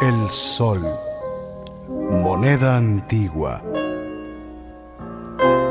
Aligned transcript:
el 0.00 0.30
sol, 0.30 0.80
moneda 1.88 2.76
antigua, 2.76 3.62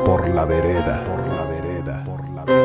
por 0.04 0.28
la 0.28 0.44
vereda, 0.44 1.04
por 1.04 1.28
la 1.28 1.44
vereda, 1.44 2.04
por 2.04 2.28
la 2.30 2.44
vereda. 2.44 2.64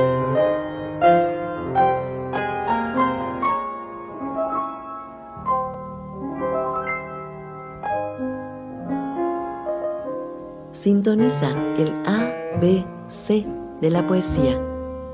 Sintoniza 10.71 11.49
el 11.77 11.93
A, 12.05 12.31
B, 12.59 12.85
C 13.09 13.45
de 13.81 13.89
la 13.89 14.07
poesía 14.07 14.59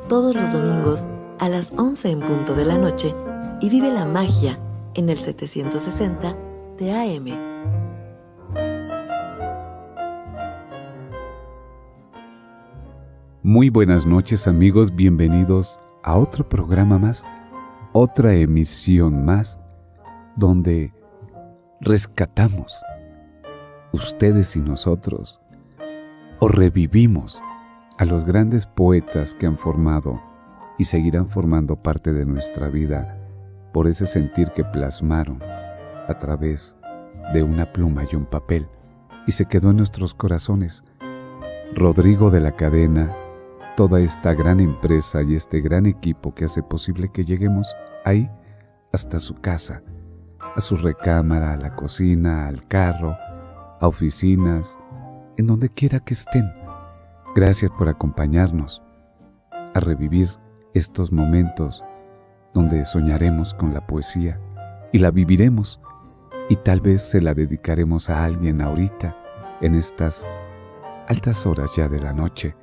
todos 0.07 0.35
los 0.35 0.51
domingos 0.53 1.05
a 1.39 1.49
las 1.49 1.73
11 1.75 2.09
en 2.11 2.19
punto 2.21 2.53
de 2.53 2.65
la 2.65 2.77
noche 2.77 3.15
y 3.61 3.69
vive 3.69 3.91
la 3.91 4.05
magia 4.05 4.59
en 4.95 5.09
el 5.09 5.17
760 5.17 6.35
de 6.77 6.91
AM. 6.91 7.55
Muy 13.43 13.69
buenas 13.69 14.05
noches 14.05 14.47
amigos, 14.47 14.95
bienvenidos 14.95 15.79
a 16.01 16.17
otro 16.17 16.47
programa 16.47 16.97
más, 16.97 17.23
otra 17.91 18.33
emisión 18.33 19.23
más, 19.25 19.59
donde 20.35 20.93
rescatamos, 21.81 22.81
ustedes 23.91 24.55
y 24.55 24.61
nosotros, 24.61 25.41
o 26.39 26.47
revivimos 26.47 27.41
a 27.97 28.05
los 28.05 28.25
grandes 28.25 28.65
poetas 28.65 29.33
que 29.33 29.45
han 29.45 29.57
formado 29.57 30.21
y 30.77 30.85
seguirán 30.85 31.27
formando 31.27 31.75
parte 31.75 32.13
de 32.13 32.25
nuestra 32.25 32.69
vida 32.69 33.24
por 33.75 33.89
ese 33.89 34.05
sentir 34.05 34.51
que 34.51 34.63
plasmaron 34.63 35.43
a 35.43 36.17
través 36.17 36.77
de 37.33 37.43
una 37.43 37.73
pluma 37.73 38.05
y 38.09 38.15
un 38.15 38.25
papel 38.25 38.69
y 39.27 39.33
se 39.33 39.47
quedó 39.47 39.71
en 39.71 39.75
nuestros 39.75 40.13
corazones. 40.13 40.85
Rodrigo 41.73 42.31
de 42.31 42.39
la 42.39 42.55
Cadena, 42.55 43.13
toda 43.75 43.99
esta 43.99 44.33
gran 44.33 44.61
empresa 44.61 45.23
y 45.23 45.35
este 45.35 45.59
gran 45.59 45.87
equipo 45.87 46.33
que 46.33 46.45
hace 46.45 46.63
posible 46.63 47.09
que 47.09 47.25
lleguemos 47.25 47.75
ahí 48.05 48.31
hasta 48.93 49.19
su 49.19 49.35
casa, 49.41 49.83
a 50.39 50.61
su 50.61 50.77
recámara, 50.77 51.51
a 51.51 51.57
la 51.57 51.75
cocina, 51.75 52.47
al 52.47 52.65
carro, 52.69 53.17
a 53.81 53.87
oficinas, 53.89 54.79
en 55.35 55.47
donde 55.47 55.67
quiera 55.67 55.99
que 55.99 56.13
estén. 56.13 56.49
Gracias 57.35 57.71
por 57.71 57.89
acompañarnos 57.89 58.81
a 59.51 59.81
revivir 59.81 60.29
estos 60.73 61.11
momentos 61.11 61.83
donde 62.55 62.85
soñaremos 62.85 63.53
con 63.53 63.73
la 63.73 63.85
poesía 63.85 64.39
y 64.91 64.99
la 64.99 65.11
viviremos 65.11 65.81
y 66.49 66.55
tal 66.55 66.79
vez 66.79 67.01
se 67.01 67.21
la 67.21 67.33
dedicaremos 67.33 68.09
a 68.09 68.23
alguien 68.23 68.61
ahorita 68.61 69.15
en 69.61 69.75
estas 69.75 70.25
altas 71.07 71.45
horas 71.45 71.75
ya 71.75 71.89
de 71.89 71.99
la 71.99 72.13
noche. 72.13 72.55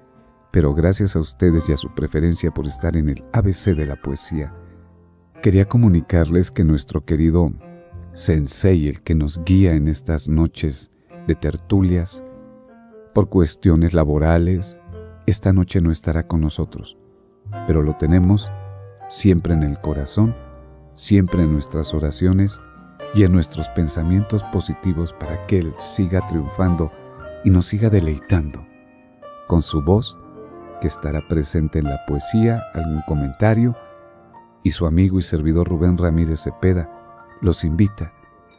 Pero 0.51 0.75
gracias 0.75 1.15
a 1.15 1.21
ustedes 1.21 1.69
y 1.69 1.73
a 1.73 1.77
su 1.77 1.95
preferencia 1.95 2.51
por 2.51 2.67
estar 2.67 2.97
en 2.97 3.11
el 3.11 3.23
ABC 3.33 3.77
de 3.77 3.87
la 3.87 3.97
poesía, 3.97 4.55
quería 5.43 5.67
comunicarles 5.67 6.51
que 6.51 6.65
nuestro 6.65 7.05
querido 7.05 7.53
Sensei, 8.13 8.89
el 8.89 9.03
que 9.03 9.15
nos 9.15 9.43
guía 9.45 9.75
en 9.75 9.89
estas 9.89 10.29
noches 10.29 10.91
de 11.27 11.35
tertulias, 11.35 12.25
por 13.15 13.29
cuestiones 13.29 13.93
laborales, 13.93 14.79
esta 15.27 15.53
noche 15.53 15.81
no 15.83 15.91
estará 15.91 16.27
con 16.27 16.41
nosotros, 16.41 16.99
pero 17.67 17.83
lo 17.83 17.97
tenemos 17.97 18.51
siempre 19.09 19.55
en 19.55 19.63
el 19.63 19.81
corazón, 19.81 20.35
siempre 20.95 21.43
en 21.43 21.53
nuestras 21.53 21.95
oraciones 21.95 22.61
y 23.15 23.25
en 23.25 23.33
nuestros 23.33 23.69
pensamientos 23.71 24.43
positivos 24.45 25.13
para 25.13 25.47
que 25.47 25.59
Él 25.59 25.75
siga 25.79 26.27
triunfando 26.27 26.93
y 27.45 27.51
nos 27.51 27.67
siga 27.67 27.91
deleitando 27.91 28.65
con 29.47 29.63
su 29.63 29.83
voz 29.83 30.17
que 30.81 30.89
estará 30.89 31.27
presente 31.29 31.79
en 31.79 31.85
la 31.85 32.05
poesía, 32.07 32.63
algún 32.75 33.03
comentario, 33.07 33.77
y 34.65 34.71
su 34.71 34.87
amigo 34.87 35.19
y 35.19 35.23
servidor 35.23 35.69
Rubén 35.69 35.99
Ramírez 35.99 36.41
Cepeda 36.41 36.91
los 37.41 37.65
invita 37.65 38.13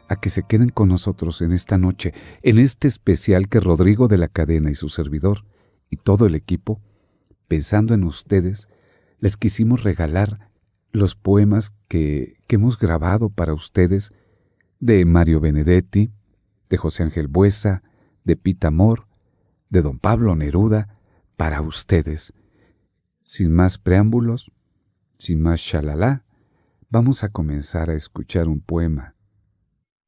a 0.08 0.16
que 0.16 0.28
se 0.28 0.42
queden 0.42 0.68
con 0.68 0.88
nosotros 0.88 1.42
en 1.42 1.52
esta 1.52 1.78
noche, 1.78 2.14
en 2.42 2.58
este 2.58 2.88
especial 2.88 3.48
que 3.48 3.60
Rodrigo 3.60 4.08
de 4.08 4.18
la 4.18 4.28
Cadena 4.28 4.70
y 4.70 4.74
su 4.74 4.88
servidor 4.88 5.44
y 5.90 5.96
todo 5.96 6.26
el 6.26 6.34
equipo, 6.34 6.80
pensando 7.48 7.94
en 7.94 8.04
ustedes, 8.04 8.68
les 9.18 9.36
quisimos 9.36 9.82
regalar 9.82 10.50
los 10.92 11.16
poemas 11.16 11.74
que, 11.88 12.38
hemos 12.48 12.78
grabado 12.78 13.30
para 13.30 13.52
ustedes 13.52 14.12
de 14.78 15.04
Mario 15.04 15.40
Benedetti, 15.40 16.12
de 16.70 16.76
José 16.76 17.02
Ángel 17.02 17.26
Buesa, 17.26 17.82
de 18.22 18.36
Pita 18.36 18.68
Amor, 18.68 19.08
de 19.70 19.82
don 19.82 19.98
Pablo 19.98 20.36
Neruda, 20.36 21.00
para 21.36 21.62
ustedes. 21.62 22.32
Sin 23.24 23.52
más 23.52 23.78
preámbulos, 23.78 24.52
sin 25.18 25.42
más 25.42 25.58
shalala, 25.60 26.24
vamos 26.90 27.24
a 27.24 27.28
comenzar 27.28 27.90
a 27.90 27.94
escuchar 27.94 28.46
un 28.46 28.60
poema. 28.60 29.16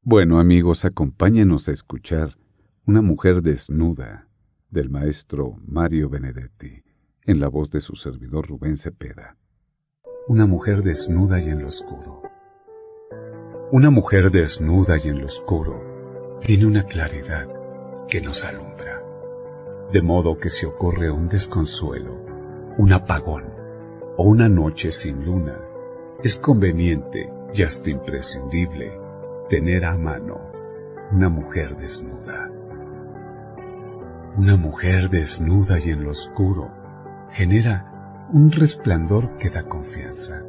Bueno 0.03 0.39
amigos, 0.39 0.85
acompáñenos 0.85 1.67
a 1.67 1.73
escuchar 1.73 2.37
Una 2.85 3.01
mujer 3.01 3.41
desnuda 3.41 4.29
del 4.69 4.89
maestro 4.89 5.57
Mario 5.67 6.09
Benedetti, 6.09 6.83
en 7.27 7.41
la 7.41 7.49
voz 7.49 7.69
de 7.69 7.81
su 7.81 7.95
servidor 7.95 8.47
Rubén 8.47 8.77
Cepeda. 8.77 9.35
Una 10.29 10.45
mujer 10.45 10.81
desnuda 10.81 11.41
y 11.41 11.49
en 11.49 11.61
lo 11.61 11.67
oscuro. 11.67 12.21
Una 13.69 13.89
mujer 13.89 14.31
desnuda 14.31 14.95
y 14.97 15.09
en 15.09 15.19
lo 15.19 15.25
oscuro 15.25 16.37
tiene 16.39 16.65
una 16.65 16.83
claridad 16.83 17.49
que 18.07 18.21
nos 18.21 18.45
alumbra, 18.45 19.03
de 19.91 20.01
modo 20.01 20.37
que 20.37 20.49
si 20.49 20.65
ocurre 20.65 21.11
un 21.11 21.27
desconsuelo, 21.27 22.15
un 22.77 22.93
apagón 22.93 23.43
o 24.15 24.23
una 24.23 24.47
noche 24.47 24.93
sin 24.93 25.25
luna, 25.25 25.59
es 26.23 26.37
conveniente 26.37 27.29
y 27.53 27.63
hasta 27.63 27.89
imprescindible 27.89 28.97
tener 29.49 29.83
a 29.83 29.97
mano 29.97 30.39
una 31.11 31.27
mujer 31.27 31.75
desnuda. 31.75 32.49
Una 34.37 34.55
mujer 34.55 35.09
desnuda 35.09 35.77
y 35.77 35.89
en 35.89 36.05
lo 36.05 36.11
oscuro 36.11 36.76
genera 37.29 38.27
un 38.31 38.51
resplandor 38.51 39.37
que 39.37 39.49
da 39.49 39.63
confianza. 39.63 40.43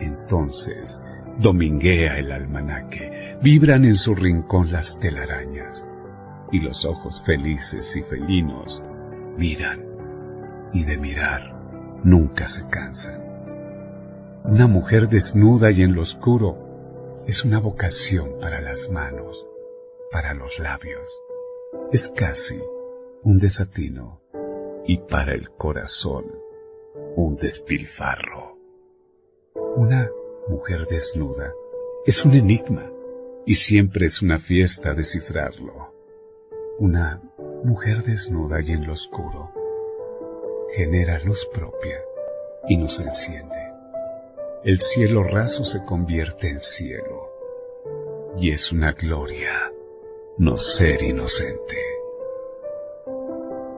Entonces, 0.00 1.02
dominguea 1.38 2.18
el 2.18 2.32
almanaque, 2.32 3.38
vibran 3.42 3.84
en 3.84 3.96
su 3.96 4.14
rincón 4.14 4.72
las 4.72 4.98
telarañas. 4.98 5.86
y 6.52 6.60
los 6.60 6.84
ojos 6.84 7.20
felices 7.26 7.96
y 7.96 8.04
felinos 8.04 8.80
miran 9.36 9.84
y 10.72 10.84
de 10.84 10.96
mirar 10.96 11.56
nunca 12.04 12.46
se 12.46 12.68
cansan. 12.68 13.20
Una 14.44 14.68
mujer 14.68 15.08
desnuda 15.08 15.72
y 15.72 15.82
en 15.82 15.94
lo 15.94 16.02
oscuro 16.02 17.14
es 17.26 17.44
una 17.44 17.58
vocación 17.58 18.38
para 18.40 18.60
las 18.60 18.88
manos, 18.90 19.44
para 20.12 20.34
los 20.34 20.58
labios. 20.60 21.08
Es 21.92 22.08
casi 22.08 22.60
un 23.24 23.38
desatino 23.38 24.20
y 24.86 24.98
para 24.98 25.34
el 25.34 25.50
corazón 25.50 26.26
un 27.16 27.36
despilfarro. 27.36 28.56
Una 29.76 30.10
mujer 30.48 30.86
desnuda 30.86 31.52
es 32.04 32.24
un 32.24 32.34
enigma 32.34 32.90
y 33.44 33.54
siempre 33.54 34.06
es 34.06 34.22
una 34.22 34.38
fiesta 34.38 34.94
descifrarlo. 34.94 35.92
Una 36.78 37.20
mujer 37.64 38.04
desnuda 38.04 38.60
y 38.60 38.72
en 38.72 38.86
lo 38.86 38.92
oscuro 38.92 39.52
genera 40.76 41.18
luz 41.20 41.48
propia 41.52 42.00
y 42.68 42.76
nos 42.76 43.00
enciende. 43.00 43.72
El 44.64 44.80
cielo 44.80 45.22
raso 45.22 45.64
se 45.64 45.84
convierte 45.84 46.48
en 46.48 46.60
cielo 46.60 47.32
y 48.38 48.50
es 48.50 48.72
una 48.72 48.92
gloria 48.92 49.72
no 50.38 50.58
ser 50.58 51.02
inocente. 51.02 51.95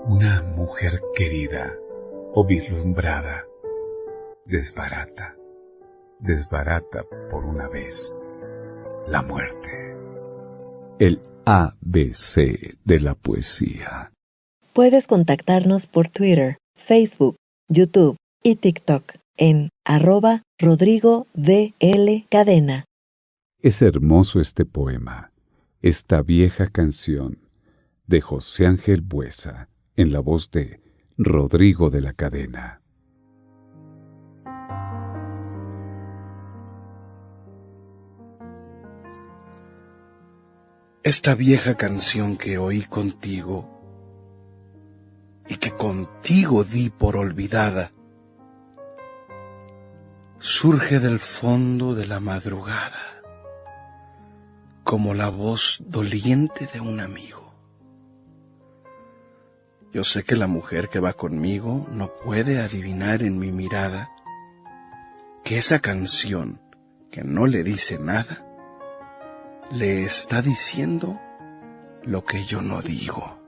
Una 0.08 0.42
mujer 0.42 1.02
querida 1.14 1.76
o 2.32 2.42
vislumbrada 2.42 3.44
desbarata, 4.46 5.36
desbarata 6.18 7.04
por 7.30 7.44
una 7.44 7.68
vez 7.68 8.16
la 9.06 9.22
muerte. 9.22 9.68
El 10.98 11.20
ABC 11.44 12.78
de 12.86 13.00
la 13.00 13.16
poesía. 13.16 14.10
Puedes 14.72 15.06
contactarnos 15.06 15.86
por 15.86 16.08
Twitter, 16.08 16.56
Facebook, 16.74 17.36
YouTube 17.68 18.16
y 18.42 18.56
TikTok 18.56 19.12
en 19.36 19.68
arroba 19.84 20.42
Rodrigo 20.58 21.26
DL 21.34 22.24
Cadena. 22.30 22.86
Es 23.60 23.82
hermoso 23.82 24.40
este 24.40 24.64
poema, 24.64 25.32
esta 25.82 26.22
vieja 26.22 26.68
canción 26.68 27.46
de 28.06 28.22
José 28.22 28.64
Ángel 28.64 29.02
Buesa 29.02 29.68
en 29.98 30.12
la 30.12 30.20
voz 30.20 30.52
de 30.52 30.80
Rodrigo 31.16 31.90
de 31.90 32.00
la 32.00 32.12
Cadena. 32.12 32.80
Esta 41.02 41.34
vieja 41.34 41.74
canción 41.74 42.36
que 42.36 42.58
oí 42.58 42.82
contigo 42.82 43.68
y 45.48 45.56
que 45.56 45.72
contigo 45.72 46.62
di 46.62 46.90
por 46.90 47.16
olvidada, 47.16 47.92
surge 50.38 51.00
del 51.00 51.18
fondo 51.18 51.96
de 51.96 52.06
la 52.06 52.20
madrugada, 52.20 53.20
como 54.84 55.12
la 55.12 55.28
voz 55.28 55.82
doliente 55.84 56.68
de 56.72 56.80
un 56.80 57.00
amigo. 57.00 57.47
Yo 59.92 60.04
sé 60.04 60.22
que 60.22 60.36
la 60.36 60.46
mujer 60.46 60.90
que 60.90 61.00
va 61.00 61.14
conmigo 61.14 61.86
no 61.90 62.12
puede 62.22 62.60
adivinar 62.60 63.22
en 63.22 63.38
mi 63.38 63.52
mirada 63.52 64.10
que 65.44 65.56
esa 65.56 65.78
canción 65.78 66.60
que 67.10 67.24
no 67.24 67.46
le 67.46 67.62
dice 67.62 67.98
nada, 67.98 68.44
le 69.72 70.04
está 70.04 70.42
diciendo 70.42 71.18
lo 72.02 72.26
que 72.26 72.44
yo 72.44 72.60
no 72.60 72.82
digo. 72.82 73.38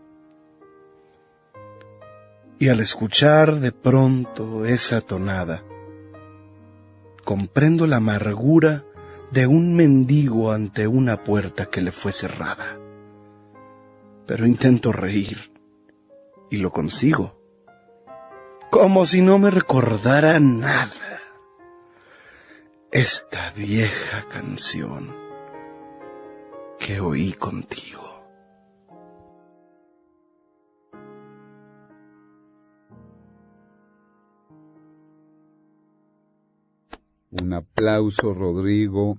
Y 2.58 2.68
al 2.68 2.80
escuchar 2.80 3.56
de 3.56 3.72
pronto 3.72 4.64
esa 4.64 5.02
tonada, 5.02 5.62
comprendo 7.22 7.86
la 7.86 7.96
amargura 7.96 8.84
de 9.30 9.46
un 9.46 9.76
mendigo 9.76 10.52
ante 10.52 10.86
una 10.86 11.22
puerta 11.22 11.66
que 11.66 11.82
le 11.82 11.92
fue 11.92 12.12
cerrada. 12.12 12.78
Pero 14.26 14.46
intento 14.46 14.90
reír 14.90 15.49
y 16.50 16.56
lo 16.56 16.72
consigo, 16.72 17.40
como 18.70 19.06
si 19.06 19.22
no 19.22 19.38
me 19.38 19.50
recordara 19.50 20.38
nada. 20.40 20.90
Esta 22.92 23.52
vieja 23.52 24.28
canción 24.28 25.14
que 26.80 27.00
oí 27.00 27.32
contigo. 27.32 28.00
Un 37.30 37.52
aplauso, 37.52 38.34
Rodrigo, 38.34 39.18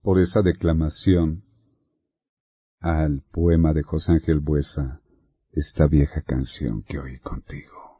por 0.00 0.20
esa 0.20 0.42
declamación 0.42 1.42
al 2.80 3.22
poema 3.32 3.72
de 3.72 3.82
José 3.82 4.12
Ángel 4.12 4.38
Buesa, 4.38 5.00
esta 5.58 5.88
vieja 5.88 6.20
canción 6.20 6.82
que 6.82 7.00
oí 7.00 7.18
contigo. 7.18 7.98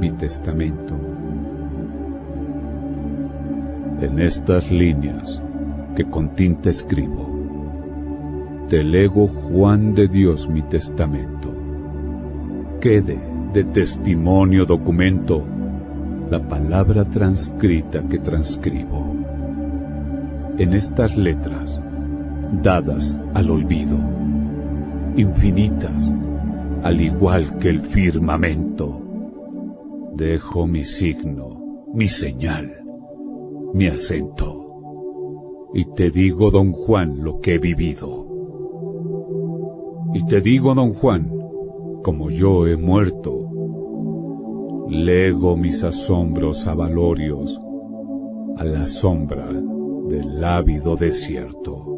Mi 0.00 0.10
testamento. 0.10 0.96
En 4.00 4.18
estas 4.18 4.72
líneas 4.72 5.40
que 5.94 6.04
con 6.10 6.34
tinta 6.34 6.68
escribo, 6.70 7.28
te 8.68 8.82
lego 8.82 9.28
Juan 9.28 9.94
de 9.94 10.08
Dios 10.08 10.48
mi 10.48 10.62
testamento. 10.62 11.54
Quede 12.80 13.20
de 13.52 13.64
testimonio 13.64 14.66
documento 14.66 15.44
la 16.28 16.40
palabra 16.40 17.04
transcrita 17.04 18.02
que 18.08 18.18
transcribo. 18.18 19.14
En 20.58 20.74
estas 20.74 21.16
letras, 21.16 21.80
dadas 22.52 23.16
al 23.34 23.50
olvido, 23.50 23.96
infinitas, 25.16 26.12
al 26.82 27.00
igual 27.00 27.58
que 27.58 27.68
el 27.68 27.80
firmamento, 27.80 29.00
dejo 30.14 30.66
mi 30.66 30.84
signo, 30.84 31.84
mi 31.94 32.08
señal, 32.08 32.82
mi 33.72 33.86
acento, 33.86 35.68
y 35.72 35.84
te 35.94 36.10
digo, 36.10 36.50
don 36.50 36.72
Juan, 36.72 37.22
lo 37.22 37.40
que 37.40 37.54
he 37.54 37.58
vivido. 37.58 38.26
Y 40.12 40.26
te 40.26 40.40
digo, 40.40 40.74
don 40.74 40.92
Juan, 40.94 41.30
como 42.02 42.30
yo 42.30 42.66
he 42.66 42.76
muerto, 42.76 43.46
Lego 44.88 45.56
mis 45.56 45.84
asombros 45.84 46.66
avalorios 46.66 47.60
a 48.56 48.64
la 48.64 48.86
sombra 48.86 49.46
del 50.08 50.42
ávido 50.42 50.96
desierto 50.96 51.89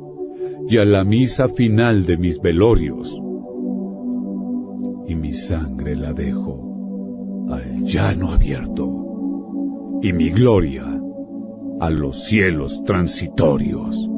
y 0.72 0.78
a 0.78 0.86
la 0.86 1.04
misa 1.04 1.50
final 1.50 2.06
de 2.06 2.16
mis 2.16 2.40
velorios. 2.40 3.20
Y 5.06 5.14
mi 5.14 5.34
sangre 5.34 5.94
la 5.94 6.14
dejo 6.14 7.46
al 7.50 7.84
llano 7.84 8.32
abierto 8.32 10.00
y 10.02 10.14
mi 10.14 10.30
gloria 10.30 10.86
a 11.78 11.90
los 11.90 12.24
cielos 12.24 12.82
transitorios. 12.84 14.08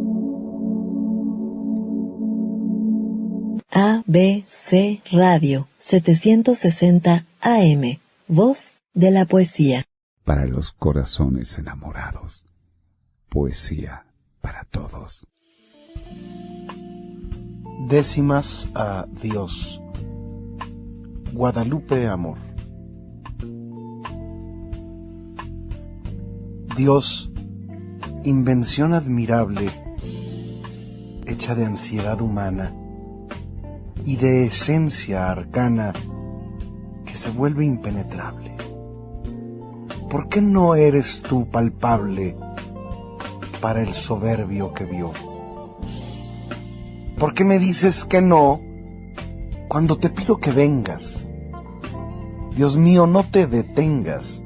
ABC 3.72 5.02
Radio 5.10 5.66
760 5.80 7.24
AM 7.40 7.98
Voz 8.28 8.78
de 8.92 9.10
la 9.10 9.24
poesía. 9.24 9.86
Para 10.22 10.46
los 10.46 10.70
corazones 10.70 11.58
enamorados. 11.58 12.44
Poesía 13.28 14.06
para 14.40 14.62
todos. 14.62 15.26
Décimas 17.80 18.68
a 18.74 19.06
Dios. 19.22 19.82
Guadalupe 21.32 22.06
Amor. 22.06 22.38
Dios, 26.76 27.30
invención 28.24 28.94
admirable, 28.94 29.70
hecha 31.26 31.54
de 31.54 31.66
ansiedad 31.66 32.20
humana 32.20 32.74
y 34.04 34.16
de 34.16 34.46
esencia 34.46 35.30
arcana, 35.30 35.92
se 37.14 37.30
vuelve 37.30 37.64
impenetrable. 37.64 38.56
¿Por 40.10 40.28
qué 40.28 40.42
no 40.42 40.74
eres 40.74 41.22
tú 41.22 41.48
palpable 41.48 42.36
para 43.60 43.82
el 43.82 43.94
soberbio 43.94 44.74
que 44.74 44.84
vio? 44.84 45.33
¿Por 47.18 47.34
qué 47.34 47.44
me 47.44 47.58
dices 47.58 48.04
que 48.04 48.20
no 48.20 48.60
cuando 49.68 49.96
te 49.96 50.10
pido 50.10 50.38
que 50.38 50.52
vengas? 50.52 51.26
Dios 52.54 52.76
mío, 52.76 53.06
no 53.06 53.24
te 53.24 53.46
detengas. 53.46 54.42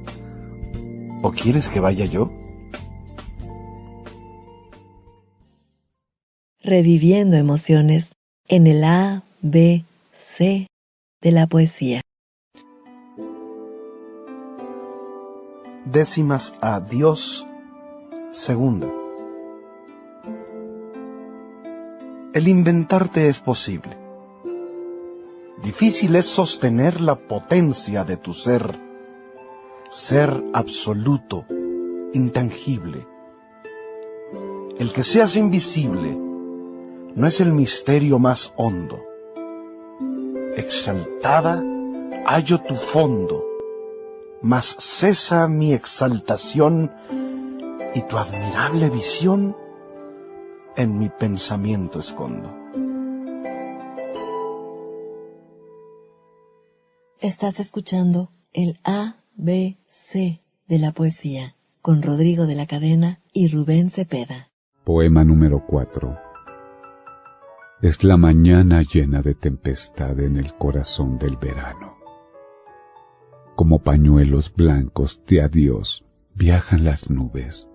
¿O 1.22 1.32
quieres 1.32 1.68
que 1.68 1.80
vaya 1.80 2.04
yo? 2.04 2.30
reviviendo 6.68 7.36
emociones 7.36 8.12
en 8.46 8.66
el 8.66 8.84
A, 8.84 9.22
B, 9.40 9.84
C 10.12 10.66
de 11.22 11.32
la 11.32 11.46
poesía. 11.46 12.02
Décimas 15.86 16.52
a 16.60 16.80
Dios, 16.80 17.46
segunda. 18.32 19.07
El 22.38 22.46
inventarte 22.46 23.28
es 23.28 23.40
posible. 23.40 23.98
Difícil 25.60 26.14
es 26.14 26.26
sostener 26.26 27.00
la 27.00 27.16
potencia 27.16 28.04
de 28.04 28.16
tu 28.16 28.32
ser, 28.32 28.78
ser 29.90 30.44
absoluto, 30.52 31.46
intangible. 32.12 33.08
El 34.78 34.92
que 34.92 35.02
seas 35.02 35.34
invisible 35.34 36.16
no 37.16 37.26
es 37.26 37.40
el 37.40 37.52
misterio 37.52 38.20
más 38.20 38.52
hondo. 38.54 39.00
Exaltada 40.54 41.60
hallo 42.24 42.60
tu 42.60 42.76
fondo, 42.76 43.44
mas 44.42 44.76
cesa 44.78 45.48
mi 45.48 45.72
exaltación 45.72 46.92
y 47.96 48.02
tu 48.02 48.16
admirable 48.16 48.90
visión 48.90 49.56
en 50.76 50.98
mi 50.98 51.08
pensamiento 51.08 51.98
escondo. 51.98 52.54
Estás 57.20 57.58
escuchando 57.60 58.30
el 58.52 58.78
A, 58.84 59.16
B, 59.34 59.78
C 59.88 60.42
de 60.66 60.78
la 60.78 60.92
poesía 60.92 61.56
con 61.82 62.02
Rodrigo 62.02 62.46
de 62.46 62.54
la 62.54 62.66
Cadena 62.66 63.20
y 63.32 63.48
Rubén 63.48 63.90
Cepeda. 63.90 64.50
Poema 64.84 65.24
número 65.24 65.64
4. 65.66 66.18
Es 67.82 68.04
la 68.04 68.16
mañana 68.16 68.82
llena 68.82 69.22
de 69.22 69.34
tempestad 69.34 70.18
en 70.20 70.36
el 70.36 70.54
corazón 70.54 71.18
del 71.18 71.36
verano. 71.36 71.96
Como 73.56 73.80
pañuelos 73.80 74.54
blancos 74.54 75.22
de 75.26 75.42
adiós 75.42 76.04
viajan 76.34 76.84
las 76.84 77.10
nubes. 77.10 77.68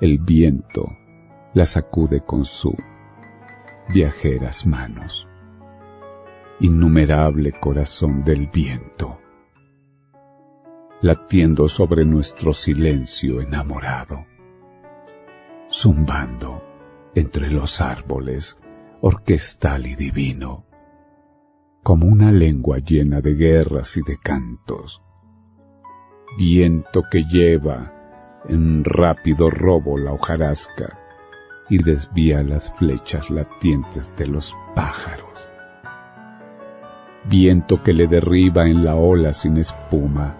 El 0.00 0.18
viento 0.18 0.86
las 1.54 1.70
sacude 1.70 2.20
con 2.20 2.44
su 2.44 2.76
viajeras 3.88 4.66
manos. 4.66 5.28
Innumerable 6.60 7.52
corazón 7.52 8.24
del 8.24 8.48
viento, 8.48 9.20
latiendo 11.00 11.68
sobre 11.68 12.04
nuestro 12.04 12.52
silencio 12.52 13.40
enamorado, 13.40 14.26
zumbando 15.70 16.62
entre 17.14 17.50
los 17.50 17.80
árboles, 17.80 18.58
orquestal 19.00 19.86
y 19.86 19.94
divino, 19.94 20.64
como 21.84 22.06
una 22.06 22.32
lengua 22.32 22.78
llena 22.78 23.20
de 23.20 23.34
guerras 23.34 23.96
y 23.96 24.02
de 24.02 24.16
cantos, 24.18 25.02
viento 26.36 27.02
que 27.10 27.22
lleva 27.24 27.92
en 28.48 28.82
rápido 28.84 29.50
robo 29.50 29.98
la 29.98 30.12
hojarasca 30.12 31.03
y 31.68 31.82
desvía 31.82 32.42
las 32.42 32.72
flechas 32.74 33.30
latientes 33.30 34.12
de 34.16 34.26
los 34.26 34.54
pájaros 34.74 35.34
viento 37.24 37.82
que 37.82 37.92
le 37.92 38.06
derriba 38.06 38.68
en 38.68 38.84
la 38.84 38.96
ola 38.96 39.32
sin 39.32 39.56
espuma, 39.56 40.36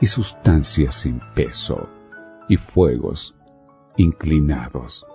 y 0.00 0.06
sustancias 0.06 0.94
sin 0.94 1.20
peso, 1.34 1.88
y 2.48 2.56
fuegos 2.56 3.34
inclinados. 3.96 5.06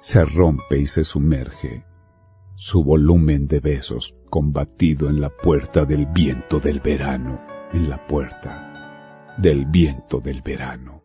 Se 0.00 0.24
rompe 0.24 0.78
y 0.78 0.86
se 0.86 1.04
sumerge, 1.04 1.84
su 2.54 2.84
volumen 2.84 3.46
de 3.46 3.60
besos 3.60 4.14
combatido 4.30 5.08
en 5.08 5.20
la 5.20 5.30
puerta 5.30 5.84
del 5.84 6.06
viento 6.06 6.58
del 6.58 6.80
verano, 6.80 7.40
en 7.72 7.88
la 7.88 8.04
puerta 8.06 9.34
del 9.38 9.66
viento 9.66 10.20
del 10.20 10.42
verano. 10.42 11.02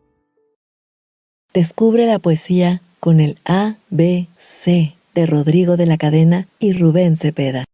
Descubre 1.54 2.06
la 2.06 2.18
poesía 2.18 2.82
con 3.08 3.20
el 3.20 3.40
A, 3.46 3.76
B, 3.88 4.28
C 4.36 4.94
de 5.14 5.24
Rodrigo 5.24 5.78
de 5.78 5.86
la 5.86 5.96
Cadena 5.96 6.46
y 6.58 6.74
Rubén 6.74 7.16
Cepeda. 7.16 7.64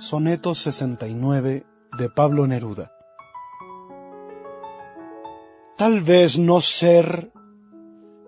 Soneto 0.00 0.56
69 0.56 1.64
de 1.96 2.10
Pablo 2.10 2.48
Neruda. 2.48 2.90
Tal 5.78 6.00
vez 6.00 6.40
no 6.40 6.60
ser 6.60 7.30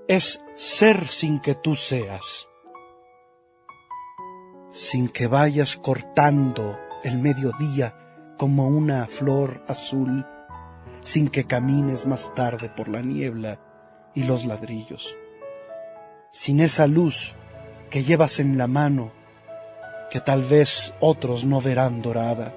es 0.07 0.41
ser 0.55 1.09
sin 1.09 1.41
que 1.41 1.57
tú 1.57 1.75
seas, 1.75 2.47
sin 4.71 5.09
que 5.09 5.27
vayas 5.27 5.77
cortando 5.77 6.79
el 7.03 7.19
mediodía 7.19 8.37
como 8.39 8.69
una 8.69 9.07
flor 9.07 9.65
azul, 9.67 10.25
sin 11.01 11.27
que 11.27 11.45
camines 11.45 12.07
más 12.07 12.33
tarde 12.37 12.69
por 12.69 12.87
la 12.87 13.03
niebla 13.03 13.59
y 14.15 14.23
los 14.23 14.45
ladrillos, 14.45 15.17
sin 16.35 16.59
esa 16.59 16.89
luz 16.89 17.37
que 17.91 18.03
llevas 18.03 18.41
en 18.41 18.59
la 18.59 18.67
mano 18.67 19.13
que 20.11 20.19
tal 20.19 20.43
vez 20.43 20.93
otros 20.99 21.45
no 21.45 21.61
verán 21.61 22.03
dorada, 22.03 22.53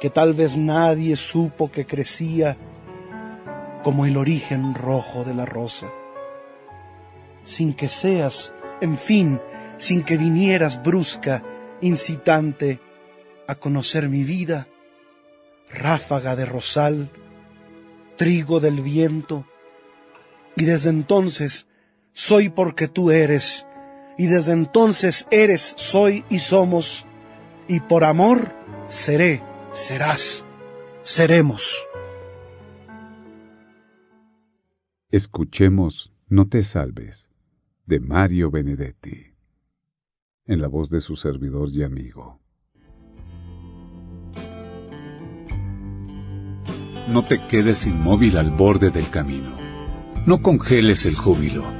que 0.00 0.08
tal 0.08 0.34
vez 0.34 0.56
nadie 0.56 1.16
supo 1.16 1.72
que 1.72 1.84
crecía 1.84 2.56
como 3.82 4.06
el 4.06 4.16
origen 4.16 4.74
rojo 4.74 5.24
de 5.24 5.34
la 5.34 5.46
rosa. 5.46 5.88
Sin 7.42 7.74
que 7.74 7.88
seas, 7.88 8.54
en 8.80 8.96
fin, 8.96 9.40
sin 9.76 10.04
que 10.04 10.16
vinieras 10.16 10.80
brusca, 10.80 11.42
incitante 11.80 12.78
a 13.48 13.56
conocer 13.56 14.08
mi 14.08 14.22
vida, 14.22 14.68
ráfaga 15.72 16.36
de 16.36 16.46
rosal, 16.46 17.10
trigo 18.16 18.60
del 18.60 18.80
viento, 18.80 19.44
y 20.54 20.64
desde 20.64 20.90
entonces 20.90 21.66
soy 22.12 22.48
porque 22.48 22.88
tú 22.88 23.10
eres 23.10 23.66
y 24.20 24.26
desde 24.26 24.52
entonces 24.52 25.26
eres, 25.30 25.72
soy 25.78 26.26
y 26.28 26.40
somos, 26.40 27.06
y 27.68 27.80
por 27.80 28.04
amor 28.04 28.52
seré, 28.88 29.42
serás, 29.72 30.44
seremos. 31.02 31.78
Escuchemos 35.10 36.12
No 36.28 36.48
te 36.48 36.62
salves, 36.62 37.30
de 37.86 37.98
Mario 37.98 38.50
Benedetti, 38.50 39.32
en 40.44 40.60
la 40.60 40.68
voz 40.68 40.90
de 40.90 41.00
su 41.00 41.16
servidor 41.16 41.70
y 41.72 41.82
amigo. 41.82 42.42
No 47.08 47.24
te 47.24 47.46
quedes 47.46 47.86
inmóvil 47.86 48.36
al 48.36 48.50
borde 48.50 48.90
del 48.90 49.08
camino. 49.08 49.56
No 50.26 50.42
congeles 50.42 51.06
el 51.06 51.14
júbilo 51.16 51.79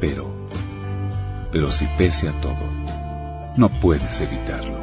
Pero, 0.00 0.30
pero 1.52 1.70
si 1.70 1.86
pese 1.98 2.28
a 2.28 2.40
todo, 2.40 2.74
no 3.56 3.68
puedes 3.80 4.20
evitarlo. 4.20 4.82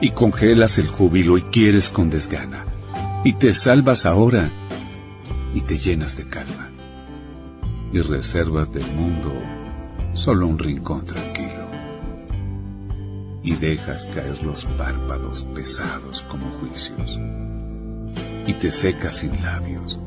Y 0.00 0.10
congelas 0.10 0.78
el 0.78 0.88
júbilo 0.88 1.38
y 1.38 1.42
quieres 1.42 1.90
con 1.90 2.10
desgana. 2.10 2.64
Y 3.24 3.34
te 3.34 3.54
salvas 3.54 4.06
ahora 4.06 4.50
y 5.54 5.60
te 5.60 5.78
llenas 5.78 6.16
de 6.16 6.26
calma. 6.26 6.70
Y 7.92 8.00
reservas 8.00 8.72
del 8.72 8.86
mundo 8.92 9.32
solo 10.12 10.46
un 10.46 10.58
rincón 10.58 11.04
tranquilo. 11.04 11.70
Y 13.42 13.54
dejas 13.54 14.08
caer 14.14 14.42
los 14.42 14.64
párpados 14.64 15.44
pesados 15.54 16.22
como 16.28 16.50
juicios. 16.50 17.18
Y 18.46 18.54
te 18.54 18.70
secas 18.70 19.18
sin 19.18 19.40
labios. 19.42 20.00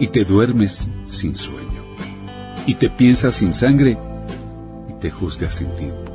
Y 0.00 0.08
te 0.08 0.24
duermes 0.24 0.90
sin 1.06 1.34
sueño 1.34 1.67
y 2.68 2.74
te 2.74 2.90
piensas 2.90 3.32
sin 3.32 3.54
sangre 3.54 3.96
y 4.90 4.92
te 5.00 5.10
juzgas 5.10 5.54
sin 5.54 5.74
tiempo 5.74 6.12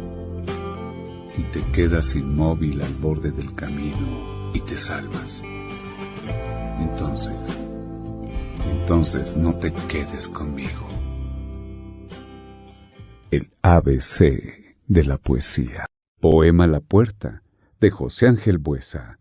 y 1.36 1.41
te 1.51 1.63
quedas 1.72 2.15
inmóvil 2.15 2.79
al 2.83 2.93
borde 2.93 3.31
del 3.31 3.55
camino 3.55 4.51
y 4.53 4.62
te 4.62 4.77
salvas. 4.77 5.43
Entonces, 6.79 7.33
entonces 8.65 9.36
no 9.36 9.55
te 9.55 9.74
quedes 9.89 10.27
conmigo. 10.27 10.88
el 13.31 13.51
ABC 13.63 14.75
de 14.86 15.03
la 15.05 15.17
poesía. 15.17 15.88
Poema 16.19 16.67
La 16.67 16.81
Puerta 16.81 17.41
de 17.81 17.89
José 17.89 18.27
Ángel 18.27 18.60
Buesa, 18.60 19.17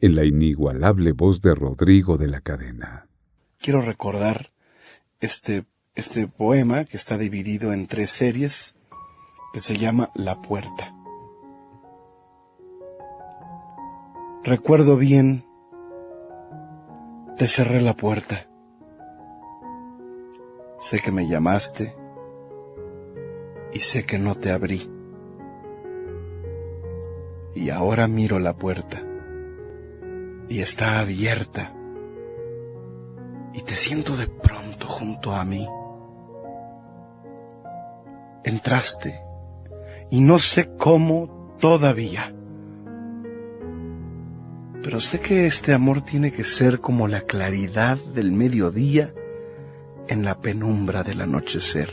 en 0.00 0.16
la 0.16 0.24
inigualable 0.24 1.12
voz 1.12 1.42
de 1.42 1.54
Rodrigo 1.54 2.16
de 2.16 2.28
la 2.28 2.40
Cadena. 2.40 3.06
Quiero 3.58 3.82
recordar 3.82 4.50
este, 5.20 5.66
este 5.98 6.28
poema 6.28 6.84
que 6.84 6.96
está 6.96 7.18
dividido 7.18 7.72
en 7.72 7.88
tres 7.88 8.12
series 8.12 8.76
que 9.52 9.60
se 9.60 9.76
llama 9.76 10.10
La 10.14 10.40
Puerta. 10.40 10.94
Recuerdo 14.44 14.96
bien, 14.96 15.44
te 17.36 17.48
cerré 17.48 17.80
la 17.80 17.96
puerta. 17.96 18.46
Sé 20.78 21.00
que 21.00 21.10
me 21.10 21.26
llamaste 21.26 21.96
y 23.72 23.80
sé 23.80 24.06
que 24.06 24.20
no 24.20 24.36
te 24.36 24.52
abrí. 24.52 24.88
Y 27.56 27.70
ahora 27.70 28.06
miro 28.06 28.38
la 28.38 28.54
puerta 28.54 29.02
y 30.48 30.60
está 30.60 31.00
abierta 31.00 31.74
y 33.52 33.62
te 33.62 33.74
siento 33.74 34.16
de 34.16 34.28
pronto 34.28 34.86
junto 34.86 35.34
a 35.34 35.44
mí. 35.44 35.66
Entraste 38.44 39.20
y 40.10 40.20
no 40.20 40.38
sé 40.38 40.70
cómo 40.76 41.56
todavía. 41.60 42.34
Pero 44.82 45.00
sé 45.00 45.20
que 45.20 45.46
este 45.46 45.74
amor 45.74 46.02
tiene 46.02 46.32
que 46.32 46.44
ser 46.44 46.80
como 46.80 47.08
la 47.08 47.22
claridad 47.22 47.98
del 48.14 48.32
mediodía 48.32 49.12
en 50.08 50.24
la 50.24 50.40
penumbra 50.40 51.02
del 51.02 51.20
anochecer. 51.20 51.90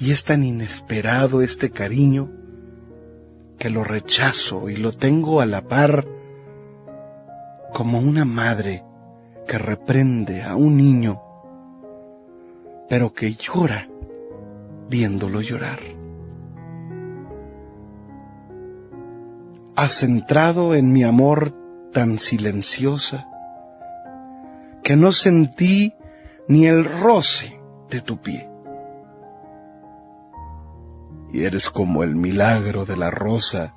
Y 0.00 0.12
es 0.12 0.24
tan 0.24 0.42
inesperado 0.42 1.42
este 1.42 1.70
cariño 1.70 2.30
que 3.58 3.70
lo 3.70 3.84
rechazo 3.84 4.68
y 4.70 4.76
lo 4.76 4.92
tengo 4.92 5.40
a 5.40 5.46
la 5.46 5.62
par 5.62 6.06
como 7.72 7.98
una 7.98 8.24
madre 8.24 8.84
que 9.46 9.58
reprende 9.58 10.42
a 10.42 10.56
un 10.56 10.76
niño, 10.76 11.20
pero 12.88 13.12
que 13.12 13.34
llora 13.34 13.88
viéndolo 14.88 15.40
llorar. 15.40 15.78
Has 19.76 20.02
entrado 20.02 20.74
en 20.74 20.92
mi 20.92 21.04
amor 21.04 21.54
tan 21.92 22.18
silenciosa 22.18 23.28
que 24.82 24.96
no 24.96 25.12
sentí 25.12 25.94
ni 26.48 26.66
el 26.66 26.84
roce 26.84 27.60
de 27.90 28.00
tu 28.00 28.18
pie. 28.18 28.48
Y 31.32 31.44
eres 31.44 31.70
como 31.70 32.02
el 32.02 32.16
milagro 32.16 32.86
de 32.86 32.96
la 32.96 33.10
rosa 33.10 33.74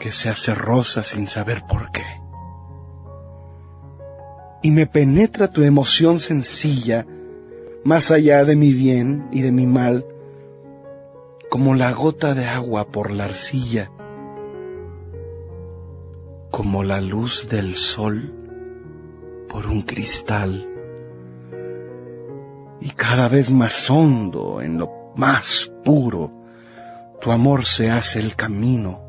que 0.00 0.10
se 0.10 0.30
hace 0.30 0.54
rosa 0.54 1.04
sin 1.04 1.26
saber 1.26 1.62
por 1.68 1.92
qué. 1.92 2.04
Y 4.62 4.70
me 4.70 4.86
penetra 4.86 5.48
tu 5.48 5.62
emoción 5.62 6.18
sencilla, 6.18 7.06
más 7.84 8.10
allá 8.10 8.44
de 8.44 8.56
mi 8.56 8.72
bien 8.72 9.28
y 9.32 9.42
de 9.42 9.52
mi 9.52 9.66
mal, 9.66 10.06
como 11.50 11.74
la 11.74 11.92
gota 11.92 12.34
de 12.34 12.46
agua 12.46 12.88
por 12.88 13.10
la 13.10 13.24
arcilla, 13.24 13.90
como 16.50 16.84
la 16.84 17.00
luz 17.00 17.48
del 17.48 17.74
sol 17.74 18.32
por 19.48 19.66
un 19.66 19.82
cristal 19.82 20.68
y 22.82 22.90
cada 22.90 23.28
vez 23.28 23.52
más 23.52 23.88
hondo, 23.90 24.60
en 24.60 24.76
lo 24.76 25.12
más 25.16 25.72
puro, 25.84 26.32
tu 27.20 27.30
amor 27.30 27.64
se 27.64 27.90
hace 27.90 28.18
el 28.18 28.34
camino 28.34 29.00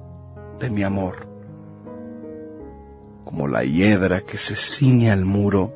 de 0.60 0.70
mi 0.70 0.84
amor. 0.84 1.28
Como 3.26 3.48
la 3.48 3.64
hiedra 3.64 4.22
que 4.22 4.38
se 4.38 4.56
ciñe 4.56 5.10
al 5.10 5.26
muro, 5.26 5.74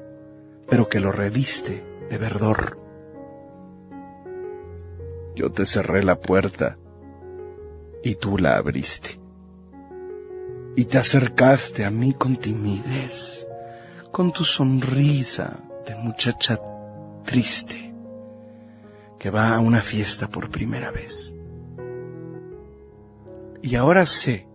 pero 0.69 0.87
que 0.87 0.99
lo 0.99 1.11
reviste 1.11 1.83
de 2.07 2.17
verdor. 2.19 2.86
Yo 5.37 5.51
te 5.51 5.67
cerré 5.67 6.03
la 6.03 6.19
puerta 6.19 6.79
y 8.03 8.15
tú 8.15 8.39
la 8.39 8.57
abriste. 8.57 9.19
Y 10.75 10.85
te 10.85 10.97
acercaste 10.97 11.85
a 11.85 11.91
mí 11.91 12.15
con 12.15 12.37
timidez, 12.37 13.47
con 14.11 14.31
tu 14.31 14.43
sonrisa 14.45 15.59
de 15.85 15.93
muchacha 15.93 16.59
triste 17.23 17.93
que 19.19 19.29
va 19.29 19.53
a 19.53 19.59
una 19.59 19.81
fiesta 19.81 20.27
por 20.27 20.49
primera 20.49 20.89
vez. 20.89 21.35
Y 23.61 23.75
ahora 23.75 24.07
sé 24.07 24.47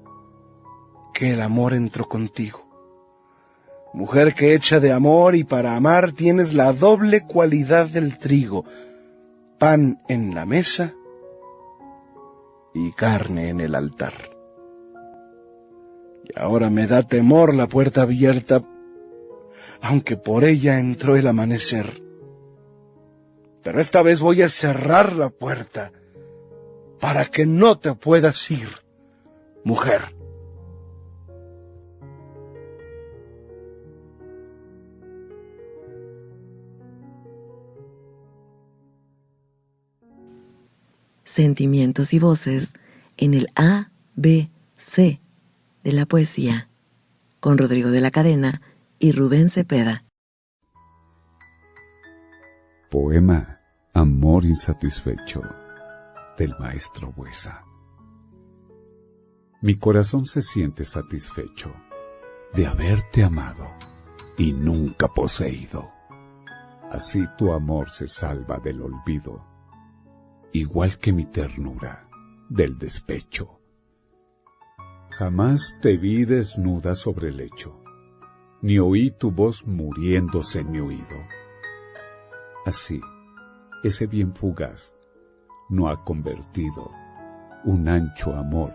que 1.14 1.32
el 1.32 1.42
amor 1.42 1.74
entró 1.74 2.08
contigo. 2.08 2.68
Mujer 3.94 4.34
que 4.34 4.56
hecha 4.56 4.80
de 4.80 4.90
amor 4.90 5.36
y 5.36 5.44
para 5.44 5.76
amar 5.76 6.10
tienes 6.10 6.54
la 6.54 6.72
doble 6.72 7.24
cualidad 7.24 7.86
del 7.86 8.18
trigo, 8.18 8.64
pan 9.62 10.02
en 10.08 10.34
la 10.34 10.44
mesa 10.44 10.92
y 12.74 12.90
carne 12.92 13.48
en 13.48 13.60
el 13.60 13.76
altar. 13.76 14.14
Y 16.24 16.38
ahora 16.38 16.68
me 16.68 16.88
da 16.88 17.02
temor 17.04 17.54
la 17.54 17.68
puerta 17.68 18.02
abierta, 18.02 18.64
aunque 19.80 20.16
por 20.16 20.42
ella 20.44 20.78
entró 20.78 21.16
el 21.16 21.28
amanecer 21.28 22.02
pero 23.62 23.80
esta 23.80 24.02
vez 24.02 24.20
voy 24.20 24.42
a 24.42 24.48
cerrar 24.48 25.14
la 25.14 25.30
puerta 25.30 25.92
para 27.00 27.26
que 27.26 27.46
no 27.46 27.78
te 27.78 27.94
puedas 27.94 28.50
ir, 28.50 28.68
mujer. 29.64 30.14
Sentimientos 41.24 42.12
y 42.12 42.18
voces 42.18 42.72
en 43.16 43.34
el 43.34 43.48
A, 43.54 43.90
B, 44.14 44.50
C 44.76 45.20
de 45.84 45.92
la 45.92 46.06
poesía, 46.06 46.68
con 47.40 47.58
Rodrigo 47.58 47.90
de 47.90 48.00
la 48.00 48.10
Cadena 48.10 48.62
y 48.98 49.12
Rubén 49.12 49.50
Cepeda. 49.50 50.02
Poema 52.90 53.60
Amor 53.94 54.46
insatisfecho 54.46 55.42
del 56.38 56.56
maestro 56.58 57.12
Buesa. 57.12 57.62
Mi 59.60 59.76
corazón 59.76 60.24
se 60.24 60.40
siente 60.40 60.86
satisfecho 60.86 61.74
de 62.54 62.66
haberte 62.66 63.22
amado 63.22 63.68
y 64.38 64.54
nunca 64.54 65.08
poseído. 65.08 65.90
Así 66.90 67.22
tu 67.36 67.52
amor 67.52 67.90
se 67.90 68.08
salva 68.08 68.58
del 68.60 68.80
olvido, 68.80 69.44
igual 70.52 70.98
que 70.98 71.12
mi 71.12 71.26
ternura 71.26 72.08
del 72.48 72.78
despecho. 72.78 73.58
Jamás 75.10 75.76
te 75.80 75.96
vi 75.96 76.24
desnuda 76.24 76.94
sobre 76.94 77.28
el 77.28 77.36
lecho, 77.38 77.80
ni 78.60 78.78
oí 78.78 79.10
tu 79.10 79.30
voz 79.30 79.66
muriéndose 79.66 80.60
en 80.60 80.70
mi 80.70 80.80
oído 80.80 81.16
Así, 82.64 83.00
ese 83.82 84.06
bien 84.06 84.34
fugaz 84.34 84.94
no 85.68 85.88
ha 85.88 86.04
convertido 86.04 86.92
un 87.64 87.88
ancho 87.88 88.34
amor 88.34 88.72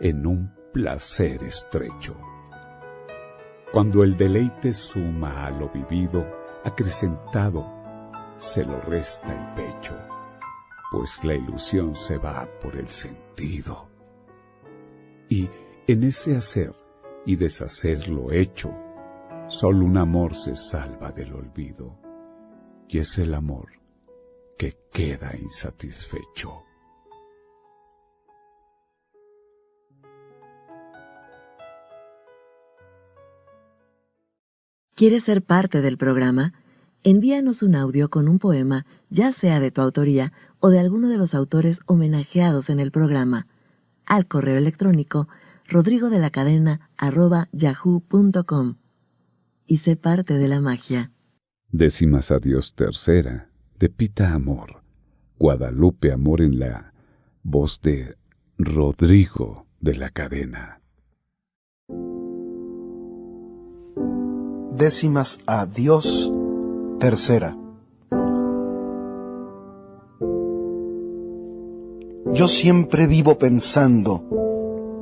en 0.00 0.24
un 0.24 0.54
placer 0.72 1.42
estrecho. 1.42 2.16
Cuando 3.72 4.04
el 4.04 4.16
deleite 4.16 4.72
suma 4.72 5.46
a 5.46 5.50
lo 5.50 5.68
vivido, 5.68 6.24
acrecentado, 6.64 7.66
se 8.36 8.64
lo 8.64 8.80
resta 8.82 9.32
el 9.32 9.54
pecho, 9.54 9.96
pues 10.90 11.22
la 11.24 11.34
ilusión 11.34 11.94
se 11.94 12.18
va 12.18 12.48
por 12.60 12.76
el 12.76 12.88
sentido. 12.88 13.88
Y 15.28 15.48
en 15.86 16.04
ese 16.04 16.36
hacer 16.36 16.74
y 17.26 17.36
deshacer 17.36 18.08
lo 18.08 18.32
hecho, 18.32 18.74
solo 19.48 19.84
un 19.84 19.98
amor 19.98 20.34
se 20.34 20.56
salva 20.56 21.12
del 21.12 21.34
olvido 21.34 21.98
y 22.88 22.98
es 22.98 23.18
el 23.18 23.34
amor 23.34 23.68
que 24.56 24.76
queda 24.90 25.36
insatisfecho. 25.36 26.64
¿Quieres 34.94 35.24
ser 35.24 35.42
parte 35.42 35.80
del 35.80 35.96
programa? 35.96 36.54
Envíanos 37.04 37.62
un 37.62 37.74
audio 37.74 38.10
con 38.10 38.28
un 38.28 38.38
poema, 38.38 38.86
ya 39.08 39.32
sea 39.32 39.60
de 39.60 39.70
tu 39.70 39.80
autoría 39.80 40.32
o 40.60 40.70
de 40.70 40.80
alguno 40.80 41.08
de 41.08 41.18
los 41.18 41.34
autores 41.34 41.80
homenajeados 41.86 42.70
en 42.70 42.80
el 42.80 42.90
programa, 42.90 43.46
al 44.06 44.26
correo 44.26 44.56
electrónico 44.56 45.28
rodrigo 45.68 46.10
de 46.10 46.18
la 46.18 46.30
cadena 46.30 46.90
yahoo.com 47.52 48.76
y 49.66 49.78
sé 49.78 49.96
parte 49.96 50.34
de 50.34 50.48
la 50.48 50.60
magia. 50.60 51.12
Décimas 51.70 52.30
adiós 52.30 52.74
tercera 52.74 53.50
de 53.78 53.88
Pita 53.90 54.32
Amor 54.32 54.78
Guadalupe 55.38 56.10
Amor 56.12 56.40
en 56.40 56.58
la 56.58 56.92
voz 57.44 57.80
de 57.80 58.16
Rodrigo 58.58 59.66
de 59.80 59.94
la 59.94 60.10
Cadena. 60.10 60.80
Décimas 64.76 65.38
a 65.46 65.66
Dios, 65.66 66.32
tercera. 66.98 67.56
Yo 72.32 72.46
siempre 72.46 73.06
vivo 73.06 73.38
pensando, 73.38 74.22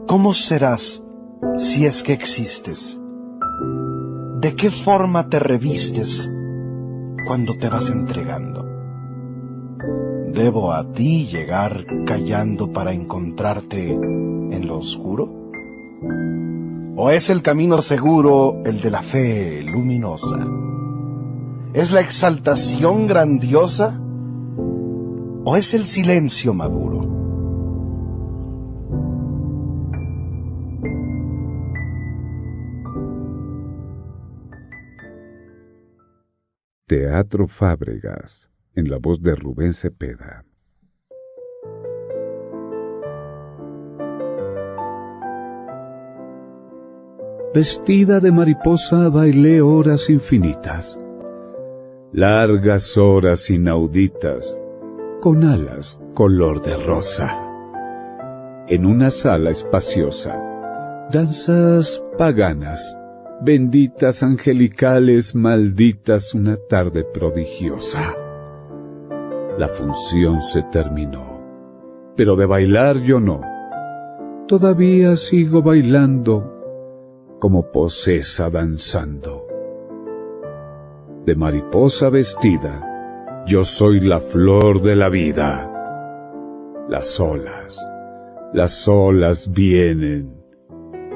¿cómo 0.07 0.33
serás 0.33 1.03
si 1.57 1.87
es 1.87 2.03
que 2.03 2.13
existes? 2.13 3.01
¿De 4.41 4.55
qué 4.55 4.71
forma 4.71 5.29
te 5.29 5.39
revistes 5.39 6.31
cuando 7.27 7.55
te 7.59 7.69
vas 7.69 7.91
entregando? 7.91 8.65
¿Debo 10.33 10.73
a 10.73 10.93
ti 10.93 11.27
llegar 11.27 11.85
callando 12.05 12.71
para 12.71 12.93
encontrarte 12.93 13.91
en 13.91 14.67
lo 14.67 14.79
oscuro? 14.79 15.51
¿O 16.97 17.11
es 17.11 17.29
el 17.31 17.43
camino 17.43 17.83
seguro 17.83 18.63
el 18.65 18.81
de 18.81 18.91
la 18.91 19.03
fe 19.03 19.63
luminosa? 19.63 20.39
¿Es 21.75 21.93
la 21.93 22.01
exaltación 22.01 23.07
grandiosa? 23.07 24.01
¿O 25.45 25.57
es 25.57 25.75
el 25.75 25.85
silencio 25.85 26.55
maduro? 26.55 26.97
Teatro 36.87 37.49
Fábregas, 37.49 38.49
en 38.75 38.89
la 38.89 38.99
voz 38.99 39.21
de 39.21 39.35
Rubén 39.35 39.73
Cepeda. 39.73 40.45
Vestida 47.53 48.21
de 48.21 48.31
mariposa 48.31 49.09
bailé 49.09 49.63
horas 49.63 50.11
infinitas, 50.11 51.01
largas 52.12 52.97
horas 52.97 53.51
inauditas, 53.51 54.61
con 55.21 55.45
alas 55.45 56.01
color 56.14 56.62
de 56.62 56.77
rosa. 56.77 57.37
En 58.69 58.87
una 58.87 59.11
sala 59.11 59.51
espaciosa, 59.51 60.37
danzas 61.12 62.03
paganas, 62.16 62.97
benditas 63.42 64.23
angelicales, 64.23 65.35
malditas 65.35 66.33
una 66.35 66.57
tarde 66.57 67.05
prodigiosa. 67.05 68.14
La 69.59 69.69
función 69.69 70.42
se 70.42 70.62
terminó, 70.62 71.40
pero 72.16 72.37
de 72.37 72.47
bailar 72.47 73.03
yo 73.03 73.21
no. 73.21 73.40
Todavía 74.47 75.16
sigo 75.16 75.61
bailando 75.61 76.53
como 77.40 77.71
posesa 77.73 78.49
danzando. 78.49 79.46
De 81.27 81.35
mariposa 81.35 82.09
vestida, 82.09 83.43
yo 83.47 83.65
soy 83.65 83.99
la 83.99 84.21
flor 84.21 84.81
de 84.81 84.95
la 84.95 85.09
vida. 85.09 85.69
Las 86.89 87.19
olas, 87.19 87.85
las 88.53 88.87
olas 88.87 89.51
vienen 89.51 90.41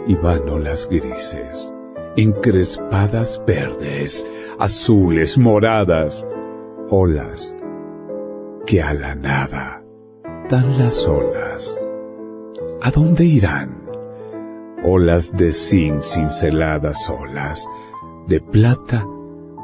y 0.09 0.16
van 0.16 0.49
olas 0.49 0.88
grises, 0.90 1.73
encrespadas 2.16 3.40
verdes, 3.46 4.27
azules, 4.59 5.38
moradas, 5.38 6.27
olas 6.88 7.55
que 8.66 8.83
a 8.83 8.92
la 8.92 9.14
nada 9.14 9.85
dan 10.49 10.77
las 10.77 11.07
olas. 11.07 11.79
¿A 12.83 12.90
dónde 12.90 13.25
irán? 13.25 13.81
olas 14.83 15.37
de 15.37 15.53
zinc 15.53 16.03
cinceladas 16.03 17.09
olas, 17.11 17.64
de 18.27 18.40
plata 18.40 19.07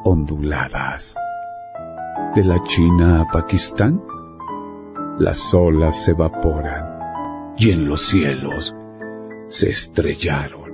onduladas. 0.06 1.16
De 2.34 2.44
la 2.44 2.62
China 2.62 3.22
a 3.22 3.30
Pakistán, 3.30 4.02
las 5.18 5.52
olas 5.52 6.04
se 6.04 6.12
evaporan 6.12 6.98
y 7.58 7.70
en 7.70 7.88
los 7.88 8.02
cielos 8.02 8.76
se 9.48 9.70
estrellaron. 9.70 10.72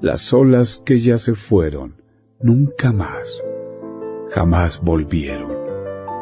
Las 0.00 0.32
olas 0.32 0.82
que 0.84 0.98
ya 0.98 1.16
se 1.16 1.34
fueron, 1.34 2.02
nunca 2.40 2.92
más, 2.92 3.44
jamás 4.30 4.80
volvieron. 4.80 5.54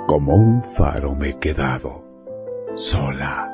Como 0.07 0.35
un 0.35 0.63
faro 0.63 1.15
me 1.15 1.31
he 1.31 1.39
quedado, 1.39 2.05
sola 2.75 3.53